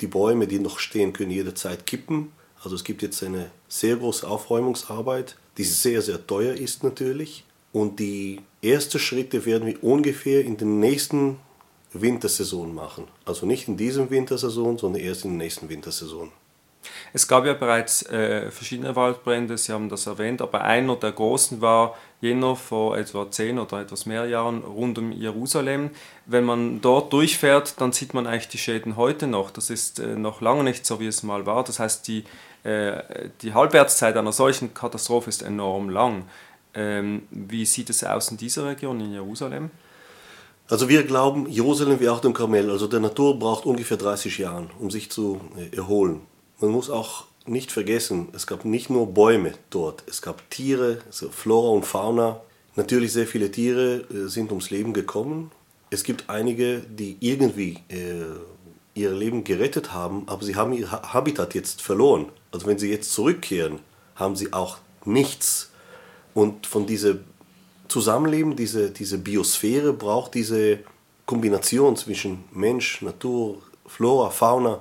die 0.00 0.06
Bäume, 0.06 0.46
die 0.46 0.58
noch 0.58 0.78
stehen, 0.78 1.12
können 1.12 1.30
jederzeit 1.30 1.86
kippen. 1.86 2.32
Also 2.62 2.76
es 2.76 2.84
gibt 2.84 3.02
jetzt 3.02 3.22
eine 3.22 3.50
sehr 3.68 3.96
große 3.96 4.26
Aufräumungsarbeit, 4.26 5.36
die 5.56 5.64
sehr, 5.64 6.02
sehr 6.02 6.26
teuer 6.26 6.54
ist 6.54 6.82
natürlich. 6.82 7.44
Und 7.72 8.00
die 8.00 8.40
ersten 8.62 8.98
Schritte 8.98 9.44
werden 9.46 9.66
wir 9.66 9.82
ungefähr 9.82 10.44
in 10.44 10.56
den 10.56 10.80
nächsten 10.80 11.38
Wintersaison 11.94 12.74
machen. 12.74 13.08
Also 13.24 13.46
nicht 13.46 13.68
in 13.68 13.76
diesem 13.76 14.10
Wintersaison, 14.10 14.78
sondern 14.78 15.00
erst 15.00 15.24
in 15.24 15.32
der 15.32 15.38
nächsten 15.38 15.68
Wintersaison. 15.68 16.30
Es 17.12 17.28
gab 17.28 17.46
ja 17.46 17.54
bereits 17.54 18.02
äh, 18.06 18.50
verschiedene 18.50 18.94
Waldbrände, 18.96 19.56
Sie 19.56 19.72
haben 19.72 19.88
das 19.88 20.06
erwähnt, 20.06 20.42
aber 20.42 20.62
einer 20.62 20.96
der 20.96 21.12
großen 21.12 21.60
war 21.60 21.96
jener 22.20 22.56
vor 22.56 22.96
etwa 22.96 23.30
zehn 23.30 23.58
oder 23.58 23.80
etwas 23.80 24.06
mehr 24.06 24.26
Jahren 24.26 24.62
rund 24.62 24.98
um 24.98 25.12
Jerusalem. 25.12 25.90
Wenn 26.26 26.44
man 26.44 26.80
dort 26.80 27.12
durchfährt, 27.12 27.80
dann 27.80 27.92
sieht 27.92 28.14
man 28.14 28.26
eigentlich 28.26 28.48
die 28.48 28.58
Schäden 28.58 28.96
heute 28.96 29.26
noch. 29.26 29.50
Das 29.50 29.70
ist 29.70 29.98
äh, 29.98 30.16
noch 30.16 30.40
lange 30.40 30.64
nicht 30.64 30.84
so, 30.86 31.00
wie 31.00 31.06
es 31.06 31.22
mal 31.22 31.46
war. 31.46 31.64
Das 31.64 31.78
heißt, 31.78 32.06
die, 32.08 32.24
äh, 32.64 33.28
die 33.42 33.54
Halbwertszeit 33.54 34.16
einer 34.16 34.32
solchen 34.32 34.74
Katastrophe 34.74 35.30
ist 35.30 35.42
enorm 35.42 35.90
lang. 35.90 36.24
Ähm, 36.74 37.22
wie 37.30 37.64
sieht 37.64 37.90
es 37.90 38.02
aus 38.02 38.30
in 38.30 38.36
dieser 38.36 38.66
Region, 38.66 39.00
in 39.00 39.12
Jerusalem? 39.12 39.70
Also 40.68 40.88
wir 40.88 41.02
glauben, 41.02 41.48
Jerusalem 41.48 42.00
wie 42.00 42.08
auch 42.08 42.20
dem 42.20 42.32
Karmel, 42.32 42.70
also 42.70 42.86
der 42.86 43.00
Natur 43.00 43.38
braucht 43.38 43.66
ungefähr 43.66 43.98
30 43.98 44.38
Jahre, 44.38 44.68
um 44.78 44.90
sich 44.90 45.10
zu 45.10 45.40
äh, 45.56 45.76
erholen. 45.76 46.22
Man 46.58 46.70
muss 46.70 46.88
auch 46.88 47.24
nicht 47.46 47.70
vergessen, 47.70 48.28
es 48.32 48.46
gab 48.46 48.64
nicht 48.64 48.88
nur 48.88 49.12
Bäume 49.12 49.52
dort, 49.68 50.04
es 50.06 50.22
gab 50.22 50.48
Tiere, 50.50 51.00
also 51.06 51.28
Flora 51.28 51.68
und 51.68 51.84
Fauna. 51.84 52.40
Natürlich 52.76 53.12
sehr 53.12 53.26
viele 53.26 53.50
Tiere 53.50 54.04
äh, 54.10 54.28
sind 54.28 54.50
ums 54.50 54.70
Leben 54.70 54.94
gekommen. 54.94 55.50
Es 55.90 56.02
gibt 56.02 56.30
einige, 56.30 56.80
die 56.80 57.18
irgendwie 57.20 57.80
äh, 57.88 58.24
ihr 58.94 59.12
Leben 59.12 59.44
gerettet 59.44 59.92
haben, 59.92 60.22
aber 60.26 60.44
sie 60.44 60.56
haben 60.56 60.72
ihr 60.72 60.90
Habitat 60.90 61.54
jetzt 61.54 61.82
verloren. 61.82 62.30
Also 62.52 62.66
wenn 62.66 62.78
sie 62.78 62.90
jetzt 62.90 63.12
zurückkehren, 63.12 63.80
haben 64.16 64.34
sie 64.34 64.52
auch 64.54 64.78
nichts 65.04 65.70
Und 66.32 66.66
von 66.66 66.86
diesem 66.86 67.20
Zusammenleben, 67.94 68.56
diese, 68.56 68.90
diese 68.90 69.18
Biosphäre 69.18 69.92
braucht 69.92 70.34
diese 70.34 70.80
Kombination 71.26 71.96
zwischen 71.96 72.42
Mensch, 72.50 73.02
Natur, 73.02 73.62
Flora, 73.86 74.30
Fauna. 74.30 74.80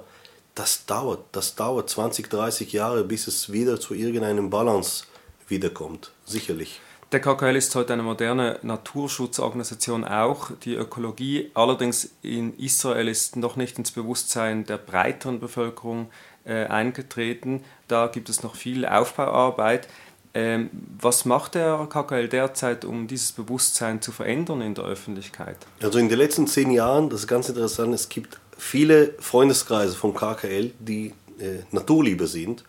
Das 0.56 0.88
dauert, 0.88 1.20
das 1.32 1.54
dauert 1.54 1.92
20, 1.92 2.28
30 2.28 2.74
Jahre, 2.74 3.04
bis 3.04 3.28
es 3.28 3.52
wieder 3.52 3.80
zu 3.80 3.94
irgendeinem 3.94 4.50
Balance 4.50 5.04
wiederkommt, 5.48 6.12
sicherlich. 6.26 6.82
Der 7.12 7.22
KKL 7.22 7.56
ist 7.56 7.76
heute 7.76 7.94
eine 7.94 8.02
moderne 8.02 8.58
Naturschutzorganisation 8.64 10.06
auch. 10.06 10.50
Die 10.64 10.74
Ökologie 10.74 11.52
allerdings 11.54 12.16
in 12.24 12.58
Israel 12.58 13.08
ist 13.10 13.36
noch 13.36 13.58
nicht 13.58 13.78
ins 13.78 13.92
Bewusstsein 13.92 14.66
der 14.66 14.80
breiteren 14.80 15.40
Bevölkerung 15.40 16.10
äh, 16.46 16.66
eingetreten. 16.66 17.64
Da 17.88 18.08
gibt 18.08 18.30
es 18.30 18.42
noch 18.42 18.56
viel 18.56 18.88
Aufbauarbeit. 18.88 19.88
Ähm, 20.36 20.70
was 21.00 21.26
macht 21.26 21.56
der 21.56 21.88
KKL 21.90 22.28
derzeit, 22.28 22.86
um 22.86 23.08
dieses 23.08 23.32
Bewusstsein 23.32 24.02
zu 24.02 24.12
verändern 24.12 24.62
in 24.62 24.74
der 24.74 24.86
Öffentlichkeit? 24.86 25.58
Also 25.82 26.00
in 26.00 26.10
den 26.10 26.18
letzten 26.18 26.48
zehn 26.48 26.72
Jahren, 26.72 27.10
das 27.10 27.22
ist 27.22 27.28
ganz 27.28 27.50
interessant, 27.50 27.94
es 27.94 28.10
gibt 28.10 28.40
viele 28.58 29.14
Freundeskreise 29.20 29.96
vom 29.96 30.16
KKL, 30.16 30.72
die 30.80 31.14
äh, 31.40 31.60
Naturliebe 31.72 32.28
sind 32.28 32.64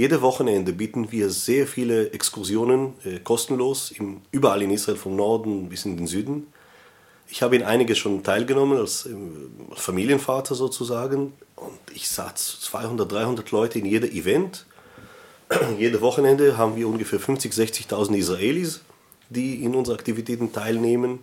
jede 0.00 0.22
Wochenende 0.22 0.72
bieten 0.72 1.12
wir 1.12 1.28
sehr 1.28 1.66
viele 1.66 2.12
Exkursionen 2.12 2.94
äh, 3.04 3.18
kostenlos, 3.18 3.90
im, 3.90 4.22
überall 4.30 4.62
in 4.62 4.70
Israel, 4.70 4.96
vom 4.96 5.14
Norden 5.14 5.68
bis 5.68 5.84
in 5.84 5.98
den 5.98 6.06
Süden. 6.06 6.46
Ich 7.28 7.42
habe 7.42 7.56
in 7.56 7.62
einige 7.62 7.94
schon 7.94 8.22
teilgenommen, 8.22 8.78
als 8.78 9.04
äh, 9.04 9.14
Familienvater 9.74 10.54
sozusagen. 10.54 11.34
Und 11.54 11.78
ich 11.94 12.08
sah 12.08 12.34
200, 12.34 13.12
300 13.12 13.50
Leute 13.50 13.78
in 13.78 13.84
jedem 13.84 14.10
Event. 14.10 14.64
Jede 15.78 16.00
Wochenende 16.00 16.56
haben 16.56 16.76
wir 16.76 16.86
ungefähr 16.86 17.18
50, 17.18 17.52
60.000 17.52 18.14
Israelis, 18.16 18.82
die 19.30 19.64
in 19.64 19.74
unseren 19.74 19.96
Aktivitäten 19.96 20.52
teilnehmen. 20.52 21.20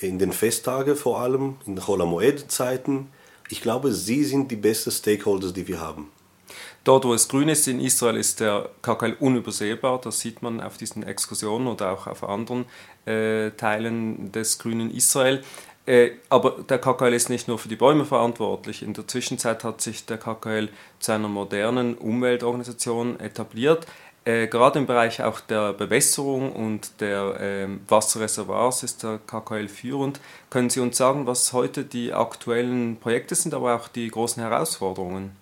In 0.00 0.18
den 0.18 0.32
Festtagen 0.32 0.96
vor 0.96 1.20
allem, 1.20 1.56
in 1.66 1.76
den 1.76 1.84
Cholamoed-Zeiten. 1.84 3.08
Ich 3.50 3.60
glaube, 3.60 3.92
sie 3.92 4.24
sind 4.24 4.50
die 4.50 4.56
besten 4.56 4.90
Stakeholders, 4.90 5.52
die 5.52 5.66
wir 5.68 5.80
haben. 5.80 6.08
Dort, 6.84 7.04
wo 7.04 7.14
es 7.14 7.28
grün 7.28 7.48
ist 7.48 7.68
in 7.68 7.80
Israel, 7.80 8.16
ist 8.16 8.40
der 8.40 8.68
KKL 8.80 9.16
unübersehbar. 9.20 10.00
Das 10.00 10.20
sieht 10.20 10.42
man 10.42 10.60
auf 10.60 10.76
diesen 10.76 11.02
Exkursionen 11.02 11.68
oder 11.68 11.92
auch 11.92 12.06
auf 12.06 12.24
anderen 12.24 12.64
äh, 13.06 13.50
Teilen 13.52 14.32
des 14.32 14.58
grünen 14.58 14.90
Israel. 14.90 15.42
Äh, 15.84 16.12
aber 16.28 16.62
der 16.68 16.78
KKL 16.78 17.12
ist 17.12 17.28
nicht 17.28 17.48
nur 17.48 17.58
für 17.58 17.68
die 17.68 17.76
Bäume 17.76 18.04
verantwortlich. 18.04 18.82
In 18.82 18.94
der 18.94 19.08
Zwischenzeit 19.08 19.64
hat 19.64 19.80
sich 19.80 20.06
der 20.06 20.18
KKL 20.18 20.68
zu 21.00 21.12
einer 21.12 21.28
modernen 21.28 21.96
Umweltorganisation 21.96 23.18
etabliert. 23.18 23.86
Äh, 24.24 24.46
gerade 24.46 24.78
im 24.78 24.86
Bereich 24.86 25.20
auch 25.22 25.40
der 25.40 25.72
Bewässerung 25.72 26.52
und 26.52 27.00
der 27.00 27.40
äh, 27.40 27.68
Wasserreservoirs 27.88 28.84
ist 28.84 29.02
der 29.02 29.18
KKL 29.26 29.66
führend. 29.66 30.20
Können 30.48 30.70
Sie 30.70 30.78
uns 30.78 30.96
sagen, 30.96 31.26
was 31.26 31.52
heute 31.52 31.82
die 31.82 32.12
aktuellen 32.12 32.98
Projekte 32.98 33.34
sind, 33.34 33.52
aber 33.52 33.74
auch 33.74 33.88
die 33.88 34.06
großen 34.06 34.40
Herausforderungen? 34.40 35.32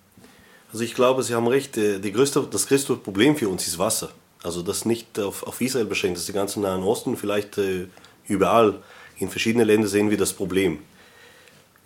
Also 0.72 0.84
ich 0.84 0.94
glaube, 0.94 1.22
Sie 1.22 1.34
haben 1.34 1.46
recht, 1.48 1.76
äh, 1.76 1.98
die 1.98 2.12
größte, 2.12 2.48
das 2.50 2.66
größte 2.68 2.96
Problem 2.96 3.36
für 3.36 3.50
uns 3.50 3.66
ist 3.66 3.78
Wasser. 3.78 4.10
Also 4.42 4.62
das 4.62 4.86
nicht 4.86 5.18
auf, 5.18 5.42
auf 5.42 5.60
Israel 5.60 5.84
beschränkt, 5.84 6.16
das 6.16 6.22
ist 6.22 6.34
der 6.34 6.40
ganze 6.40 6.60
Nahen 6.60 6.82
Osten, 6.82 7.18
vielleicht 7.18 7.58
äh, 7.58 7.88
überall. 8.26 8.80
In 9.20 9.28
verschiedenen 9.28 9.66
Ländern 9.66 9.88
sehen 9.88 10.10
wir 10.10 10.16
das 10.16 10.32
Problem. 10.32 10.78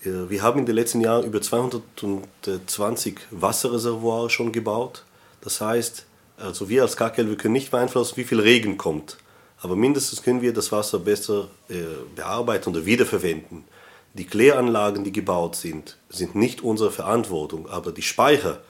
Äh, 0.04 0.30
wir 0.30 0.42
haben 0.42 0.60
in 0.60 0.66
den 0.66 0.76
letzten 0.76 1.00
Jahren 1.00 1.24
über 1.24 1.42
220 1.42 3.18
Wasserreservoire 3.30 4.30
schon 4.30 4.52
gebaut. 4.52 5.04
Das 5.40 5.60
heißt, 5.60 6.06
also 6.38 6.68
wir 6.68 6.82
als 6.82 6.96
KKL, 6.96 7.28
wir 7.28 7.36
können 7.36 7.54
nicht 7.54 7.72
beeinflussen, 7.72 8.16
wie 8.16 8.24
viel 8.24 8.40
Regen 8.40 8.78
kommt. 8.78 9.18
Aber 9.60 9.74
mindestens 9.74 10.22
können 10.22 10.42
wir 10.42 10.52
das 10.52 10.70
Wasser 10.70 11.00
besser 11.00 11.48
äh, 11.68 11.74
bearbeiten 12.14 12.70
oder 12.70 12.86
wiederverwenden. 12.86 13.64
Die 14.12 14.26
Kläranlagen, 14.26 15.02
die 15.02 15.10
gebaut 15.10 15.56
sind, 15.56 15.96
sind 16.08 16.36
nicht 16.36 16.60
unsere 16.62 16.92
Verantwortung, 16.92 17.68
aber 17.68 17.90
die 17.90 18.02
Speicher, 18.02 18.60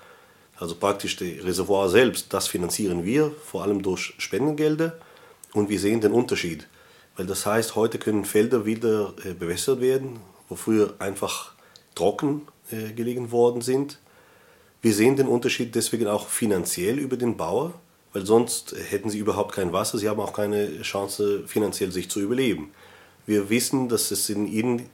also 0.56 0.74
praktisch 0.74 1.16
die 1.16 1.38
Reservoir 1.38 1.90
selbst, 1.90 2.32
das 2.32 2.48
finanzieren 2.48 3.04
wir, 3.04 3.30
vor 3.44 3.62
allem 3.62 3.82
durch 3.82 4.14
Spendengelder. 4.16 4.96
Und 5.52 5.68
wir 5.68 5.78
sehen 5.78 6.00
den 6.00 6.12
Unterschied. 6.12 6.66
Weil 7.16 7.26
das 7.26 7.46
heißt, 7.46 7.76
heute 7.76 7.98
können 7.98 8.24
Felder 8.24 8.66
wieder 8.66 9.14
äh, 9.24 9.34
bewässert 9.34 9.80
werden, 9.80 10.18
wo 10.48 10.56
früher 10.56 10.94
einfach 10.98 11.52
trocken 11.94 12.42
äh, 12.70 12.92
gelegen 12.92 13.30
worden 13.30 13.60
sind. 13.60 13.98
Wir 14.82 14.92
sehen 14.92 15.16
den 15.16 15.28
Unterschied 15.28 15.74
deswegen 15.74 16.06
auch 16.06 16.28
finanziell 16.28 16.98
über 16.98 17.16
den 17.16 17.36
Bauer, 17.36 17.74
weil 18.12 18.26
sonst 18.26 18.74
hätten 18.90 19.10
sie 19.10 19.18
überhaupt 19.18 19.54
kein 19.54 19.72
Wasser, 19.72 19.98
sie 19.98 20.08
haben 20.08 20.20
auch 20.20 20.32
keine 20.32 20.82
Chance 20.82 21.44
finanziell 21.46 21.92
sich 21.92 22.10
zu 22.10 22.20
überleben. 22.20 22.70
Wir 23.26 23.48
wissen, 23.48 23.88
dass 23.88 24.10
es 24.10 24.28
in 24.28 24.46
ihnen, 24.46 24.88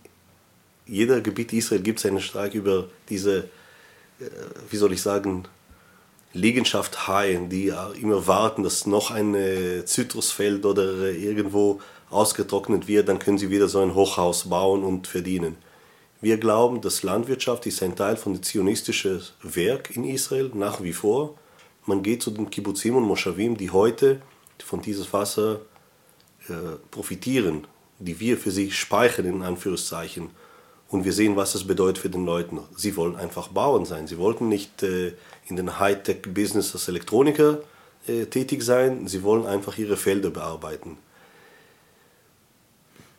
jeder 0.87 1.21
Gebiet 1.21 1.53
Israel 1.53 1.83
gibt 1.83 2.05
einen 2.07 2.21
Streik 2.21 2.55
über 2.55 2.89
diese 3.09 3.49
äh, 4.21 4.31
wie 4.69 4.77
soll 4.77 4.93
ich 4.93 5.03
sagen, 5.03 5.45
Liegenschaft 6.33 7.09
Haien, 7.09 7.49
die 7.49 7.73
immer 8.01 8.27
warten, 8.27 8.63
dass 8.63 8.87
noch 8.87 9.11
ein 9.11 9.35
Zitrusfeld 9.85 10.65
oder 10.65 11.11
irgendwo 11.11 11.81
ausgetrocknet 12.11 12.89
wird, 12.89 13.09
dann 13.09 13.19
können 13.19 13.39
sie 13.39 13.51
wieder 13.51 13.69
so 13.69 13.81
ein 13.81 13.95
Hochhaus 13.95 14.49
bauen 14.49 14.85
und 14.85 15.07
verdienen. 15.07 15.57
Wir 16.21 16.37
glauben, 16.37 16.83
dass 16.83 17.03
Landwirtschaft 17.03 17.65
ist 17.67 17.83
ein 17.83 17.97
Teil 17.97 18.17
von 18.17 18.35
dem 18.35 18.43
zionistischen 18.43 19.23
Werk 19.43 19.97
in 19.97 20.05
Israel, 20.05 20.51
nach 20.55 20.83
wie 20.83 20.93
vor. 20.93 21.37
Man 21.87 22.03
geht 22.03 22.23
zu 22.23 22.31
den 22.31 22.51
Kibbutzim 22.51 22.97
und 22.97 23.05
Moschawim, 23.05 23.57
die 23.57 23.71
heute 23.71 24.21
von 24.63 24.83
diesem 24.83 25.11
Wasser 25.13 25.61
äh, 26.49 26.53
profitieren, 26.91 27.67
die 27.99 28.21
wir 28.21 28.37
für 28.37 28.51
sie 28.51 28.71
speichern, 28.71 29.25
in 29.25 29.43
Anführungszeichen. 29.43 30.31
Und 30.91 31.05
wir 31.05 31.13
sehen, 31.13 31.37
was 31.37 31.53
das 31.53 31.65
bedeutet 31.65 31.99
für 31.99 32.11
den 32.11 32.27
Leuten. 32.27 32.59
Sie 32.77 32.97
wollen 32.97 33.15
einfach 33.15 33.49
Bauern 33.49 33.85
sein. 33.85 34.09
Sie 34.09 34.19
wollten 34.19 34.49
nicht 34.49 34.83
äh, 34.83 35.13
in 35.47 35.55
den 35.57 35.79
Hightech-Business 35.79 36.73
als 36.75 36.89
Elektroniker 36.89 37.61
äh, 38.09 38.27
tätig 38.27 38.63
sein. 38.63 39.07
Sie 39.07 39.23
wollen 39.23 39.47
einfach 39.47 39.79
ihre 39.79 39.97
Felder 39.97 40.31
bearbeiten. 40.31 40.99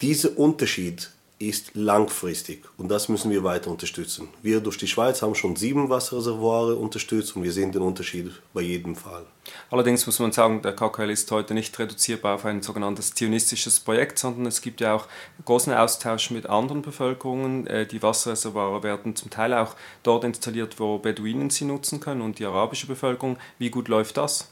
Dieser 0.02 0.38
Unterschied 0.38 1.12
ist 1.42 1.72
langfristig 1.74 2.64
und 2.78 2.90
das 2.90 3.10
müssen 3.10 3.32
wir 3.32 3.44
weiter 3.44 3.72
unterstützen. 3.72 4.30
Wir 4.42 4.60
durch 4.60 4.78
die 4.78 4.88
Schweiz 4.88 5.22
haben 5.22 5.36
schon 5.36 5.56
sieben 5.56 5.90
Wasserreservoire 5.90 6.78
unterstützt 6.78 7.36
und 7.36 7.44
wir 7.44 7.52
sehen 7.52 7.72
den 7.72 7.82
Unterschied 7.82 8.32
bei 8.54 8.62
jedem 8.62 8.96
Fall. 8.96 9.26
Allerdings 9.70 10.06
muss 10.06 10.20
man 10.20 10.32
sagen, 10.32 10.62
der 10.62 10.76
KKL 10.76 11.10
ist 11.10 11.32
heute 11.32 11.54
nicht 11.54 11.78
reduzierbar 11.78 12.36
auf 12.36 12.46
ein 12.46 12.62
sogenanntes 12.62 13.14
zionistisches 13.14 13.80
Projekt, 13.80 14.20
sondern 14.20 14.46
es 14.46 14.62
gibt 14.62 14.82
ja 14.82 14.96
auch 14.96 15.08
großen 15.46 15.74
Austausch 15.74 16.30
mit 16.30 16.46
anderen 16.46 16.82
Bevölkerungen. 16.82 17.66
Äh, 17.68 17.88
die 17.88 18.04
Wasserreservoire 18.04 18.84
werden 18.84 19.16
zum 19.16 19.30
Teil 19.30 19.54
auch 19.54 19.76
dort 20.04 20.24
installiert, 20.24 20.80
wo 20.80 21.00
Beduinen 21.00 21.50
sie 21.50 21.66
nutzen 21.66 22.00
können 22.00 22.22
und 22.22 22.40
die 22.40 22.46
arabische 22.46 22.88
Bevölkerung. 22.88 23.38
Wie 23.58 23.70
gut 23.70 23.88
läuft 23.88 24.18
das? 24.18 24.50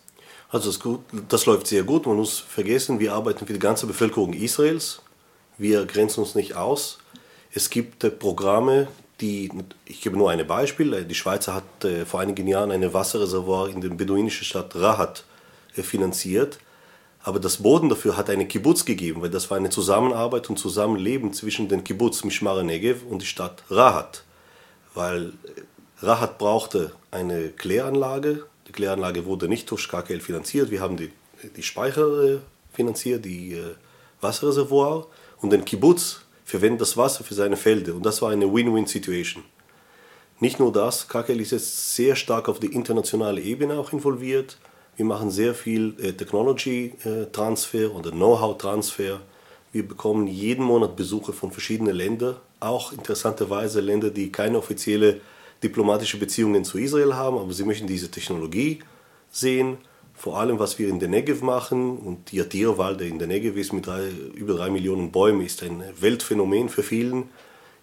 Also 0.50 0.70
das, 0.70 0.80
gut, 0.80 1.02
das 1.28 1.46
läuft 1.46 1.68
sehr 1.68 1.84
gut. 1.84 2.08
Man 2.08 2.16
muss 2.16 2.40
vergessen, 2.40 3.00
wir 3.00 3.14
arbeiten 3.14 3.46
für 3.46 3.54
die 3.54 3.60
ganze 3.60 3.86
Bevölkerung 3.86 4.34
Israels 4.34 5.02
wir 5.60 5.86
grenzen 5.86 6.22
uns 6.22 6.34
nicht 6.34 6.56
aus. 6.56 6.98
Es 7.52 7.70
gibt 7.70 8.04
äh, 8.04 8.10
Programme, 8.10 8.88
die, 9.22 9.52
ich 9.86 10.02
gebe 10.02 10.18
nur 10.18 10.32
ein 10.32 10.48
Beispiel, 10.48 10.94
äh, 10.94 11.06
die 11.06 11.16
Schweizer 11.16 11.54
hat 11.54 11.84
äh, 11.84 12.06
vor 12.06 12.22
einigen 12.22 12.48
Jahren 12.48 12.72
ein 12.72 12.94
Wasserreservoir 12.94 13.70
in 13.70 13.82
der 13.82 13.90
beduinischen 13.90 14.46
Stadt 14.46 14.76
Rahat 14.76 15.26
finanziert. 15.74 16.60
Aber 17.22 17.40
das 17.40 17.58
Boden 17.58 17.90
dafür 17.90 18.16
hat 18.16 18.30
eine 18.30 18.48
Kibbutz 18.48 18.86
gegeben, 18.86 19.22
weil 19.22 19.30
das 19.30 19.52
war 19.52 19.58
eine 19.58 19.70
Zusammenarbeit 19.70 20.50
und 20.50 20.58
Zusammenleben 20.58 21.34
zwischen 21.34 21.68
den 21.68 21.84
Kibbutz 21.84 22.24
Mishmar 22.24 22.64
Negev 22.64 23.04
und 23.08 23.22
die 23.22 23.26
Stadt 23.26 23.64
Rahat. 23.70 24.24
Weil 24.94 25.34
Rahat 26.02 26.38
brauchte 26.38 26.94
eine 27.12 27.50
Kläranlage. 27.50 28.46
Die 28.68 28.72
Kläranlage 28.72 29.26
wurde 29.26 29.50
nicht 29.50 29.70
durch 29.70 29.90
KKL 29.90 30.22
finanziert. 30.22 30.72
Wir 30.72 30.80
haben 30.80 30.96
die, 30.96 31.12
die 31.56 31.64
Speicher 31.64 32.40
finanziert, 32.74 33.26
die 33.26 33.62
Wasserreservoir 34.22 35.08
und 35.42 35.54
ein 35.54 35.66
Kibbutz 35.66 36.22
verwendet 36.44 36.82
das 36.82 36.98
Wasser 36.98 37.24
für 37.24 37.34
seine 37.34 37.58
Felder. 37.58 37.96
Und 37.96 38.06
das 38.06 38.22
war 38.22 38.32
eine 38.32 38.52
Win-Win-Situation. 38.52 39.44
Nicht 40.40 40.60
nur 40.60 40.72
das, 40.72 41.08
KKL 41.08 41.42
ist 41.42 41.52
jetzt 41.52 41.96
sehr 41.96 42.16
stark 42.16 42.48
auf 42.50 42.60
die 42.60 42.74
internationale 42.74 43.42
Ebene 43.42 43.78
auch 43.78 43.92
involviert. 43.92 44.58
Wir 44.96 45.06
machen 45.06 45.32
sehr 45.32 45.54
viel 45.54 45.96
äh, 46.02 46.14
Technology-Transfer 46.14 47.82
äh, 47.82 47.86
oder 47.88 48.12
Know-how-Transfer. 48.12 49.20
Wir 49.72 49.88
bekommen 49.88 50.28
jeden 50.28 50.66
Monat 50.66 50.96
Besuche 50.96 51.34
von 51.34 51.52
verschiedenen 51.52 51.96
Ländern, 51.96 52.38
auch 52.60 52.92
interessanterweise 52.92 53.82
Länder, 53.82 54.10
die 54.10 54.32
keine 54.32 54.58
offizielle 54.58 55.22
diplomatische 55.62 56.18
Beziehungen 56.18 56.64
zu 56.64 56.78
Israel 56.78 57.16
haben, 57.16 57.38
aber 57.38 57.54
sie 57.54 57.66
möchten 57.66 57.86
diese 57.86 58.10
Technologie 58.10 58.80
sehen 59.30 59.78
vor 60.20 60.38
allem 60.38 60.60
was 60.60 60.78
wir 60.78 60.90
in 60.90 61.00
der 61.00 61.08
Negev 61.08 61.42
machen 61.42 61.98
und 61.98 62.32
die 62.32 62.36
Yatir-Walde 62.36 63.08
in 63.08 63.20
der 63.20 63.28
Negev 63.30 63.58
ist 63.58 63.72
mit 63.72 63.88
drei, 63.88 64.10
über 64.36 64.54
drei 64.54 64.70
Millionen 64.70 65.12
Bäumen 65.12 65.40
ist 65.40 65.64
ein 65.64 65.82
Weltphänomen 65.98 66.68
für 66.68 66.84
vielen. 66.84 67.30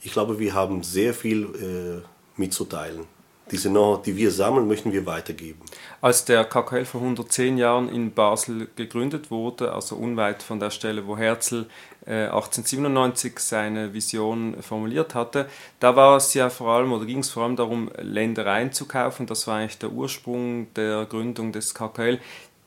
Ich 0.03 0.13
glaube, 0.13 0.39
wir 0.39 0.53
haben 0.53 0.83
sehr 0.83 1.15
viel 1.15 1.45
äh, 1.45 2.39
mitzuteilen. 2.39 3.05
Diese 3.51 3.71
Know-how, 3.71 4.03
die 4.03 4.17
wir 4.17 4.33
sammeln, 4.33 4.67
möchten 4.67 4.93
wir 4.93 5.07
weitergeben. 5.07 5.61
Als 6.01 6.25
der 6.25 6.45
KKL 6.45 6.85
vor 6.85 7.01
110 7.01 7.59
Jahren 7.59 7.89
in 7.89 8.13
Basel 8.13 8.69
gegründet 8.75 9.31
wurde, 9.31 9.73
also 9.73 9.95
unweit 9.95 10.43
von 10.43 10.59
der 10.59 10.71
Stelle, 10.71 11.07
wo 11.07 11.17
Herzl 11.17 11.67
äh, 12.07 12.25
1897 12.25 13.39
seine 13.39 13.95
Vision 13.95 14.57
formuliert 14.63 15.15
hatte, 15.15 15.47
da 15.79 15.95
war 15.95 16.17
es 16.17 16.35
ja 16.35 16.51
vor 16.51 16.71
allem 16.71 16.93
oder 16.93 17.07
ging 17.07 17.21
es 17.21 17.31
vor 17.31 17.45
allem 17.45 17.55
darum, 17.55 17.89
Ländereien 17.99 18.73
zu 18.73 18.87
kaufen. 18.87 19.27
Das 19.27 19.47
war 19.47 19.59
eigentlich 19.59 19.79
der 19.79 19.93
Ursprung 19.93 20.67
der 20.75 21.05
Gründung 21.05 21.53
des 21.53 21.73
KKL 21.73 22.19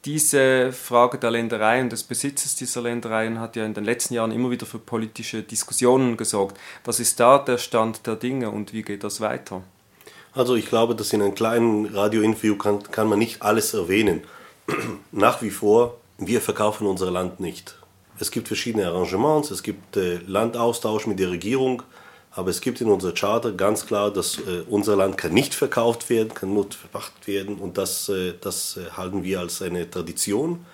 diese 0.05 0.71
Frage 0.71 1.17
der 1.17 1.31
Länderei 1.31 1.81
und 1.81 1.91
des 1.91 2.03
Besitzes 2.03 2.55
dieser 2.55 2.81
Ländereien 2.81 3.39
hat 3.39 3.57
ja 3.57 3.65
in 3.65 3.73
den 3.73 3.83
letzten 3.83 4.13
Jahren 4.13 4.31
immer 4.31 4.49
wieder 4.49 4.65
für 4.65 4.79
politische 4.79 5.43
Diskussionen 5.43 6.15
gesorgt. 6.15 6.57
Was 6.85 7.01
ist 7.01 7.19
da 7.19 7.37
der 7.37 7.57
Stand 7.57 8.07
der 8.07 8.15
Dinge 8.15 8.49
und 8.49 8.71
wie 8.71 8.83
geht 8.83 9.03
das 9.03 9.19
weiter? 9.19 9.61
Also 10.39 10.55
ich 10.55 10.69
glaube, 10.69 10.95
dass 10.95 11.11
in 11.11 11.21
einem 11.21 11.35
kleinen 11.35 11.87
Radiointerview 11.87 12.55
kann, 12.55 12.81
kann 12.81 13.09
man 13.09 13.19
nicht 13.19 13.41
alles 13.41 13.73
erwähnen. 13.73 14.21
Nach 15.11 15.41
wie 15.41 15.49
vor, 15.49 15.97
wir 16.17 16.39
verkaufen 16.39 16.87
unser 16.87 17.11
Land 17.11 17.41
nicht. 17.41 17.75
Es 18.19 18.31
gibt 18.31 18.47
verschiedene 18.47 18.87
Arrangements, 18.87 19.51
es 19.51 19.63
gibt 19.63 19.97
äh, 19.97 20.19
Landaustausch 20.25 21.07
mit 21.07 21.19
der 21.19 21.29
Regierung, 21.29 21.83
aber 22.31 22.51
es 22.51 22.61
gibt 22.61 22.79
in 22.79 22.87
unserer 22.87 23.11
Charter 23.11 23.51
ganz 23.51 23.85
klar, 23.85 24.13
dass 24.13 24.37
äh, 24.37 24.63
unser 24.69 24.95
Land 24.95 25.17
kann 25.17 25.33
nicht 25.33 25.53
verkauft 25.53 26.09
werden, 26.09 26.33
kann 26.33 26.53
nur 26.53 26.67
verpachtet 26.71 27.27
werden 27.27 27.57
und 27.57 27.77
das, 27.77 28.07
äh, 28.07 28.33
das 28.39 28.77
äh, 28.77 28.91
halten 28.91 29.25
wir 29.25 29.41
als 29.41 29.61
eine 29.61 29.91
Tradition. 29.91 30.65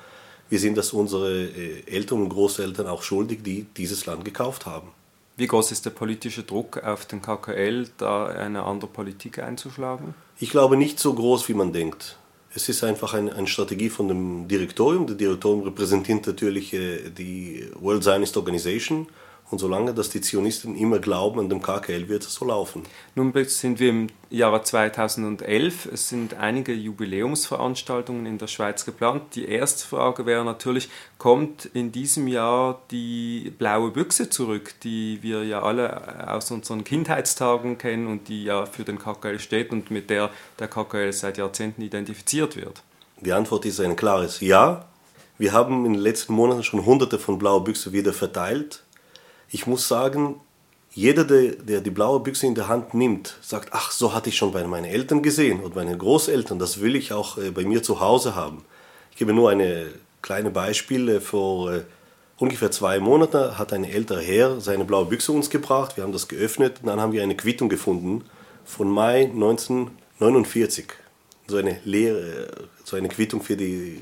Wir 0.48 0.60
sind 0.60 0.78
das 0.78 0.94
unsere 0.94 1.42
äh, 1.42 1.82
Eltern 1.88 2.22
und 2.22 2.30
Großeltern 2.30 2.86
auch 2.86 3.02
schuldig, 3.02 3.40
die 3.42 3.66
dieses 3.76 4.06
Land 4.06 4.26
gekauft 4.26 4.68
haben. 4.68 4.92
Wie 5.38 5.48
groß 5.48 5.72
ist 5.72 5.86
der 5.86 5.90
politische 5.90 6.44
Druck 6.44 6.82
auf 6.84 7.06
den 7.06 7.22
KKL, 7.22 7.90
da 7.98 8.28
eine 8.28 8.64
andere 8.64 8.90
Politik 8.90 9.40
einzuschlagen? 9.40 10.16
Ich 10.40 10.50
glaube 10.50 10.78
nicht 10.78 11.00
so 11.00 11.14
groß, 11.14 11.50
wie 11.50 11.54
man 11.54 11.74
denkt. 11.74 12.18
Es 12.54 12.70
ist 12.70 12.86
einfach 12.86 13.14
eine, 13.14 13.36
eine 13.36 13.48
Strategie 13.48 13.90
von 13.90 14.08
dem 14.08 14.48
Direktorium. 14.48 15.08
Der 15.08 15.18
Direktorium 15.18 15.64
repräsentiert 15.64 16.26
natürlich 16.26 16.74
äh, 16.74 17.10
die 17.10 17.70
World 17.78 18.04
Zionist 18.04 18.38
Organization 18.38 19.08
und 19.52 19.60
solange 19.60 19.94
dass 19.94 20.10
die 20.10 20.22
Zionisten 20.22 20.76
immer 20.76 20.98
glauben, 20.98 21.40
an 21.40 21.50
dem 21.50 21.62
KKL 21.62 22.10
wird 22.10 22.24
es 22.24 22.34
so 22.34 22.46
laufen. 22.46 22.82
Nun 23.14 23.32
sind 23.46 23.80
wir 23.80 23.90
im 23.90 24.08
Jahre 24.32 24.64
2011. 24.64 25.86
Es 25.94 26.10
sind 26.10 26.34
einige 26.34 26.74
Jubiläumsveranstaltungen 26.74 28.26
in 28.26 28.40
der 28.40 28.48
Schweiz 28.48 28.86
geplant. 28.86 29.36
Die 29.36 29.48
erste 29.48 29.88
Frage 29.88 30.26
wäre 30.26 30.44
natürlich, 30.44 30.90
kommt 31.20 31.66
in 31.66 31.92
diesem 31.92 32.28
Jahr 32.28 32.82
die 32.90 33.54
blaue 33.58 33.92
Büchse 33.92 34.32
zurück, 34.32 34.74
die 34.84 35.20
wir 35.22 35.44
ja 35.44 35.62
alle 35.62 36.28
aus 36.28 36.50
unseren 36.50 36.84
Kindheitstagen 36.84 37.78
kennen 37.78 38.08
und 38.08 38.28
die 38.28 38.46
ja 38.46 38.66
für 38.66 38.84
den 38.84 38.98
KKL 38.98 39.40
steht 39.40 39.72
und 39.72 39.92
mit 39.92 40.10
der 40.10 40.32
der 40.58 40.68
KKL 40.68 41.14
seit 41.14 41.38
Jahrzehnten 41.38 41.84
identifiziert 41.84 42.56
wird? 42.56 42.82
Die 43.22 43.32
Antwort 43.32 43.66
ist 43.66 43.80
ein 43.80 43.96
klares 43.96 44.42
Ja. 44.42 44.86
Wir 45.38 45.52
haben 45.52 45.86
in 45.86 45.94
den 45.94 46.02
letzten 46.02 46.34
Monaten 46.34 46.64
schon 46.64 46.86
hunderte 46.86 47.20
von 47.20 47.38
blauen 47.38 47.66
Büchse 47.66 47.92
wieder 47.92 48.14
verteilt 48.14 48.85
ich 49.50 49.68
muss 49.68 49.88
sagen, 49.88 50.40
jeder, 50.92 51.26
der, 51.26 51.52
der, 51.56 51.82
die 51.82 51.90
blaue 51.90 52.22
Büchse 52.22 52.48
in 52.48 52.56
der 52.56 52.70
Hand 52.70 52.94
nimmt, 52.94 53.38
sagt, 53.42 53.70
ach, 53.74 53.92
so 53.92 54.14
hatte 54.14 54.30
ich 54.30 54.38
schon 54.38 54.54
bei 54.54 54.64
meinen 54.64 54.86
Eltern 54.86 55.22
gesehen 55.22 55.60
und 55.60 55.76
bei 55.76 55.84
meinen 55.84 56.00
Großeltern, 56.00 56.58
das 56.58 56.80
will 56.80 56.96
ich 56.96 57.12
auch 57.12 57.38
äh, 57.38 57.52
bei 57.52 57.64
mir 57.64 57.84
zu 57.84 58.00
Hause 58.00 58.36
haben. 58.36 58.64
Ich 59.12 59.18
gebe 59.18 59.34
nur 59.34 59.50
eine 59.50 59.88
kleine 60.22 60.52
Beispiel. 60.52 61.22
Vor 61.22 61.72
äh, 61.72 61.82
ungefähr 62.38 62.72
zwei 62.72 63.00
Monaten 63.00 63.58
hat 63.58 63.74
ein 63.74 63.84
älterer 63.84 64.22
Herr 64.22 64.60
seine 64.60 64.86
blaue 64.86 65.06
Büchse 65.06 65.32
uns 65.32 65.50
gebracht. 65.50 65.98
Wir 65.98 66.04
haben 66.04 66.14
das 66.14 66.28
geöffnet 66.28 66.80
und 66.82 66.88
dann 66.88 67.00
haben 67.00 67.12
wir 67.12 67.24
eine 67.24 67.38
Quittung 67.38 67.70
gefunden 67.70 68.26
von 68.64 68.90
Mai 68.90 69.26
1949. 69.26 70.88
So 71.48 71.58
eine, 71.58 71.80
Lehre, 71.84 72.48
so 72.84 72.96
eine 72.98 73.08
Quittung, 73.08 73.42
für 73.42 73.56
die, 73.56 74.02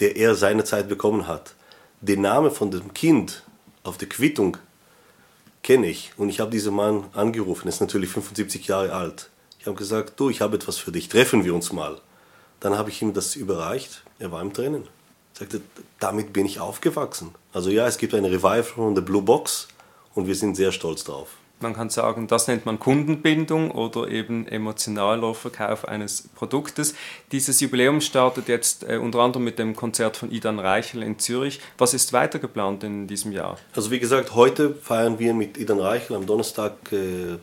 der 0.00 0.16
er 0.16 0.34
seinerzeit 0.34 0.88
bekommen 0.88 1.26
hat. 1.26 1.54
Der 2.00 2.18
Name 2.18 2.50
von 2.50 2.70
dem 2.70 2.92
Kind 2.92 3.42
auf 3.84 3.96
der 3.96 4.08
Quittung 4.08 4.58
kenne 5.64 5.88
ich. 5.88 6.12
Und 6.16 6.28
ich 6.28 6.38
habe 6.38 6.52
diesen 6.52 6.74
Mann 6.74 7.06
angerufen, 7.14 7.66
er 7.66 7.70
ist 7.70 7.80
natürlich 7.80 8.10
75 8.10 8.68
Jahre 8.68 8.92
alt. 8.92 9.30
Ich 9.58 9.66
habe 9.66 9.76
gesagt, 9.76 10.20
du, 10.20 10.30
ich 10.30 10.40
habe 10.40 10.54
etwas 10.54 10.76
für 10.76 10.92
dich, 10.92 11.08
treffen 11.08 11.44
wir 11.44 11.54
uns 11.54 11.72
mal. 11.72 12.00
Dann 12.60 12.78
habe 12.78 12.90
ich 12.90 13.02
ihm 13.02 13.12
das 13.12 13.34
überreicht, 13.34 14.04
er 14.20 14.30
war 14.30 14.42
im 14.42 14.52
Tränen. 14.52 14.84
Er 15.34 15.40
sagte, 15.40 15.62
damit 15.98 16.32
bin 16.32 16.46
ich 16.46 16.60
aufgewachsen. 16.60 17.34
Also 17.52 17.70
ja, 17.70 17.88
es 17.88 17.98
gibt 17.98 18.14
eine 18.14 18.30
Revival 18.30 18.62
von 18.62 18.94
der 18.94 19.02
Blue 19.02 19.22
Box 19.22 19.66
und 20.14 20.28
wir 20.28 20.36
sind 20.36 20.54
sehr 20.54 20.70
stolz 20.70 21.02
drauf. 21.02 21.30
Man 21.64 21.72
kann 21.72 21.88
sagen, 21.88 22.26
das 22.26 22.46
nennt 22.46 22.66
man 22.66 22.78
Kundenbindung 22.78 23.70
oder 23.70 24.08
eben 24.08 24.46
emotionaler 24.46 25.34
Verkauf 25.34 25.88
eines 25.88 26.28
Produktes. 26.34 26.94
Dieses 27.32 27.58
Jubiläum 27.58 28.02
startet 28.02 28.48
jetzt 28.48 28.84
äh, 28.84 28.98
unter 28.98 29.20
anderem 29.20 29.44
mit 29.44 29.58
dem 29.58 29.74
Konzert 29.74 30.18
von 30.18 30.30
Idan 30.30 30.58
Reichel 30.58 31.02
in 31.02 31.18
Zürich. 31.18 31.60
Was 31.78 31.94
ist 31.94 32.12
weiter 32.12 32.38
geplant 32.38 32.84
in 32.84 33.06
diesem 33.06 33.32
Jahr? 33.32 33.56
Also 33.74 33.90
wie 33.90 33.98
gesagt, 33.98 34.34
heute 34.34 34.74
feiern 34.74 35.18
wir 35.18 35.32
mit 35.32 35.56
Idan 35.56 35.80
Reichel 35.80 36.16
am 36.16 36.26
Donnerstag 36.26 36.74
äh, 36.92 37.38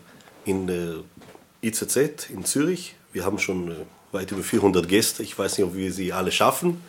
in 0.45 0.67
der 0.67 0.97
IZZ 1.63 2.29
in 2.29 2.45
Zürich. 2.45 2.93
Wir 3.13 3.25
haben 3.25 3.39
schon 3.39 3.71
äh, 3.71 3.75
weit 4.11 4.31
über 4.31 4.43
400 4.43 4.87
Gäste. 4.87 5.23
Ich 5.23 5.35
weiß 5.35 5.57
nicht, 5.57 5.65
ob 5.65 5.73
wir 5.75 5.91
sie 5.91 6.13
alle 6.13 6.31
schaffen. 6.31 6.79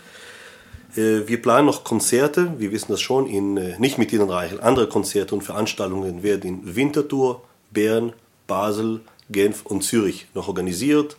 Äh, 0.96 1.26
wir 1.26 1.40
planen 1.40 1.66
noch 1.66 1.84
Konzerte, 1.84 2.52
wir 2.58 2.72
wissen 2.72 2.92
das 2.92 3.00
schon, 3.00 3.26
in, 3.26 3.56
äh, 3.56 3.78
nicht 3.78 3.98
mit 3.98 4.12
Ihnen 4.12 4.28
Reichel. 4.28 4.60
Andere 4.60 4.88
Konzerte 4.88 5.34
und 5.34 5.42
Veranstaltungen 5.42 6.22
werden 6.22 6.42
in 6.42 6.76
Winterthur, 6.76 7.42
Bern, 7.70 8.12
Basel, 8.46 9.00
Genf 9.30 9.64
und 9.64 9.82
Zürich 9.82 10.26
noch 10.34 10.48
organisiert 10.48 11.16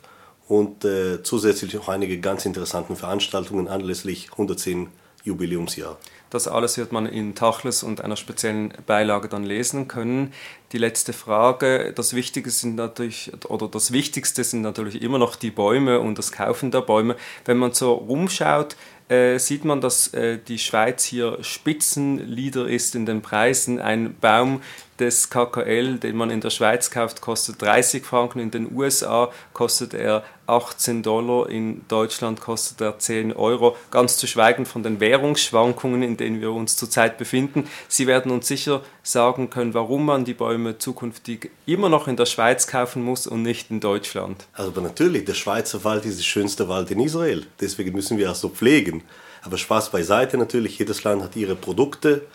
und 0.48 0.86
äh, 0.86 1.24
zusätzlich 1.24 1.74
noch 1.74 1.88
einige 1.88 2.20
ganz 2.20 2.46
interessante 2.46 2.96
Veranstaltungen 2.96 3.68
anlässlich 3.68 4.32
110 4.32 4.88
Jubiläumsjahr. 5.24 5.98
Das 6.30 6.48
alles 6.48 6.78
wird 6.78 6.92
man 6.92 7.06
in 7.06 7.36
Tachles 7.36 7.84
und 7.84 8.02
einer 8.02 8.16
speziellen 8.16 8.74
Beilage 8.88 9.30
dann 9.30 9.44
lesen 9.44 9.88
können. 9.88 10.34
Die 10.72 10.80
letzte 10.80 11.14
Frage, 11.14 11.94
das 11.96 12.14
Wichtige 12.16 12.50
sind 12.50 12.76
natürlich, 12.76 13.32
oder 13.48 13.68
das 13.68 13.92
Wichtigste 13.92 14.44
sind 14.44 14.64
natürlich 14.64 15.02
immer 15.02 15.20
noch 15.20 15.36
die 15.36 15.52
Bäume 15.52 16.00
und 16.00 16.18
das 16.18 16.32
Kaufen 16.32 16.72
der 16.72 16.82
Bäume. 16.82 17.16
Wenn 17.46 17.58
man 17.58 17.74
so 17.74 17.94
rumschaut, 17.94 18.76
äh, 19.14 19.38
sieht 19.38 19.64
man, 19.64 19.80
dass 19.80 20.14
äh, 20.14 20.40
die 20.40 20.58
Schweiz 20.58 21.04
hier 21.04 21.38
Spitzenleader 21.42 22.68
ist 22.68 22.96
in 22.96 23.06
den 23.06 23.22
Preisen. 23.22 23.80
Ein 23.80 24.16
Baum 24.20 24.62
des 25.00 25.30
KKL, 25.30 25.98
den 25.98 26.16
man 26.16 26.30
in 26.30 26.42
der 26.42 26.50
Schweiz 26.50 26.92
kauft, 26.92 27.22
kostet 27.22 27.62
30 27.62 28.06
Franken, 28.06 28.40
in 28.40 28.52
den 28.52 28.76
USA 28.76 29.32
kostet 29.54 29.94
er 29.94 30.24
18 30.46 31.04
Dollar, 31.04 31.50
in 31.50 31.82
Deutschland 31.88 32.42
kostet 32.42 32.82
er 32.82 33.00
10 33.00 33.34
Euro, 33.34 33.78
ganz 33.92 34.18
zu 34.18 34.28
schweigen 34.28 34.66
von 34.66 34.84
den 34.84 35.00
Währungsschwankungen, 35.00 36.04
in 36.04 36.18
denen 36.18 36.42
wir 36.42 36.52
uns 36.52 36.76
zurzeit 36.76 37.18
befinden. 37.18 37.68
Sie 37.88 38.08
werden 38.08 38.32
uns 38.32 38.48
sicher 38.48 38.82
sagen 39.04 39.50
können, 39.50 39.74
warum 39.74 40.06
man 40.06 40.26
die 40.26 40.34
Bäume 40.34 40.78
zukünftig 40.78 41.52
immer 41.66 41.90
noch 41.90 42.08
in 42.08 42.18
der 42.18 42.26
Schweiz 42.26 42.68
kaufen 42.68 43.04
muss 43.04 43.26
und 43.26 43.42
nicht 43.42 43.72
in 43.72 43.80
Deutschland. 43.80 44.46
Also 44.54 44.72
aber 44.72 44.82
natürlich, 44.82 45.26
der 45.26 45.34
Schweizer 45.34 45.84
Wald 45.84 46.06
ist 46.06 46.18
der 46.18 46.24
schönste 46.24 46.68
Wald 46.68 46.92
in 46.92 47.00
Israel, 47.00 47.46
deswegen 47.60 47.94
müssen 47.94 48.18
wir 48.18 48.32
auch 48.32 48.36
so 48.36 48.50
pflegen. 48.50 49.04
Aber 49.44 49.58
Spaß 49.58 49.92
beiseite 49.92 50.38
natürlich, 50.38 50.80
jedes 50.80 51.04
Land 51.04 51.22
hat 51.22 51.36
ihre 51.36 51.56
Produkte. 51.56 52.26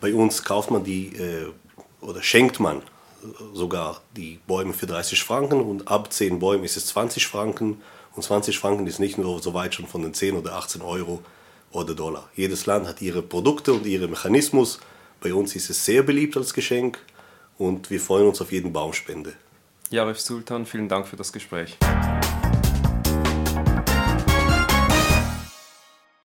Bei 0.00 0.14
uns 0.14 0.44
kauft 0.44 0.70
man 0.70 0.84
die 0.84 1.16
äh, 1.16 1.46
oder 2.04 2.22
schenkt 2.22 2.60
man 2.60 2.82
sogar 3.52 4.02
die 4.16 4.38
Bäume 4.46 4.72
für 4.72 4.86
30 4.86 5.22
Franken 5.22 5.60
und 5.60 5.88
ab 5.88 6.12
10 6.12 6.38
Bäumen 6.38 6.64
ist 6.64 6.76
es 6.76 6.86
20 6.86 7.26
Franken 7.26 7.80
und 8.14 8.22
20 8.22 8.58
Franken 8.58 8.86
ist 8.86 9.00
nicht 9.00 9.18
nur 9.18 9.42
so 9.42 9.54
weit 9.54 9.74
schon 9.74 9.86
von 9.86 10.02
den 10.02 10.14
10 10.14 10.36
oder 10.36 10.54
18 10.54 10.82
Euro 10.82 11.22
oder 11.72 11.94
Dollar. 11.94 12.28
Jedes 12.34 12.66
Land 12.66 12.86
hat 12.86 13.00
ihre 13.02 13.22
Produkte 13.22 13.72
und 13.72 13.86
ihren 13.86 14.10
Mechanismus. 14.10 14.78
Bei 15.20 15.32
uns 15.32 15.56
ist 15.56 15.70
es 15.70 15.84
sehr 15.84 16.02
beliebt 16.02 16.36
als 16.36 16.52
Geschenk 16.52 16.98
und 17.58 17.90
wir 17.90 18.00
freuen 18.00 18.28
uns 18.28 18.40
auf 18.40 18.52
jeden 18.52 18.72
Baumspende. 18.72 19.32
Jaref 19.90 20.20
Sultan, 20.20 20.66
vielen 20.66 20.88
Dank 20.88 21.06
für 21.06 21.16
das 21.16 21.32
Gespräch. 21.32 21.76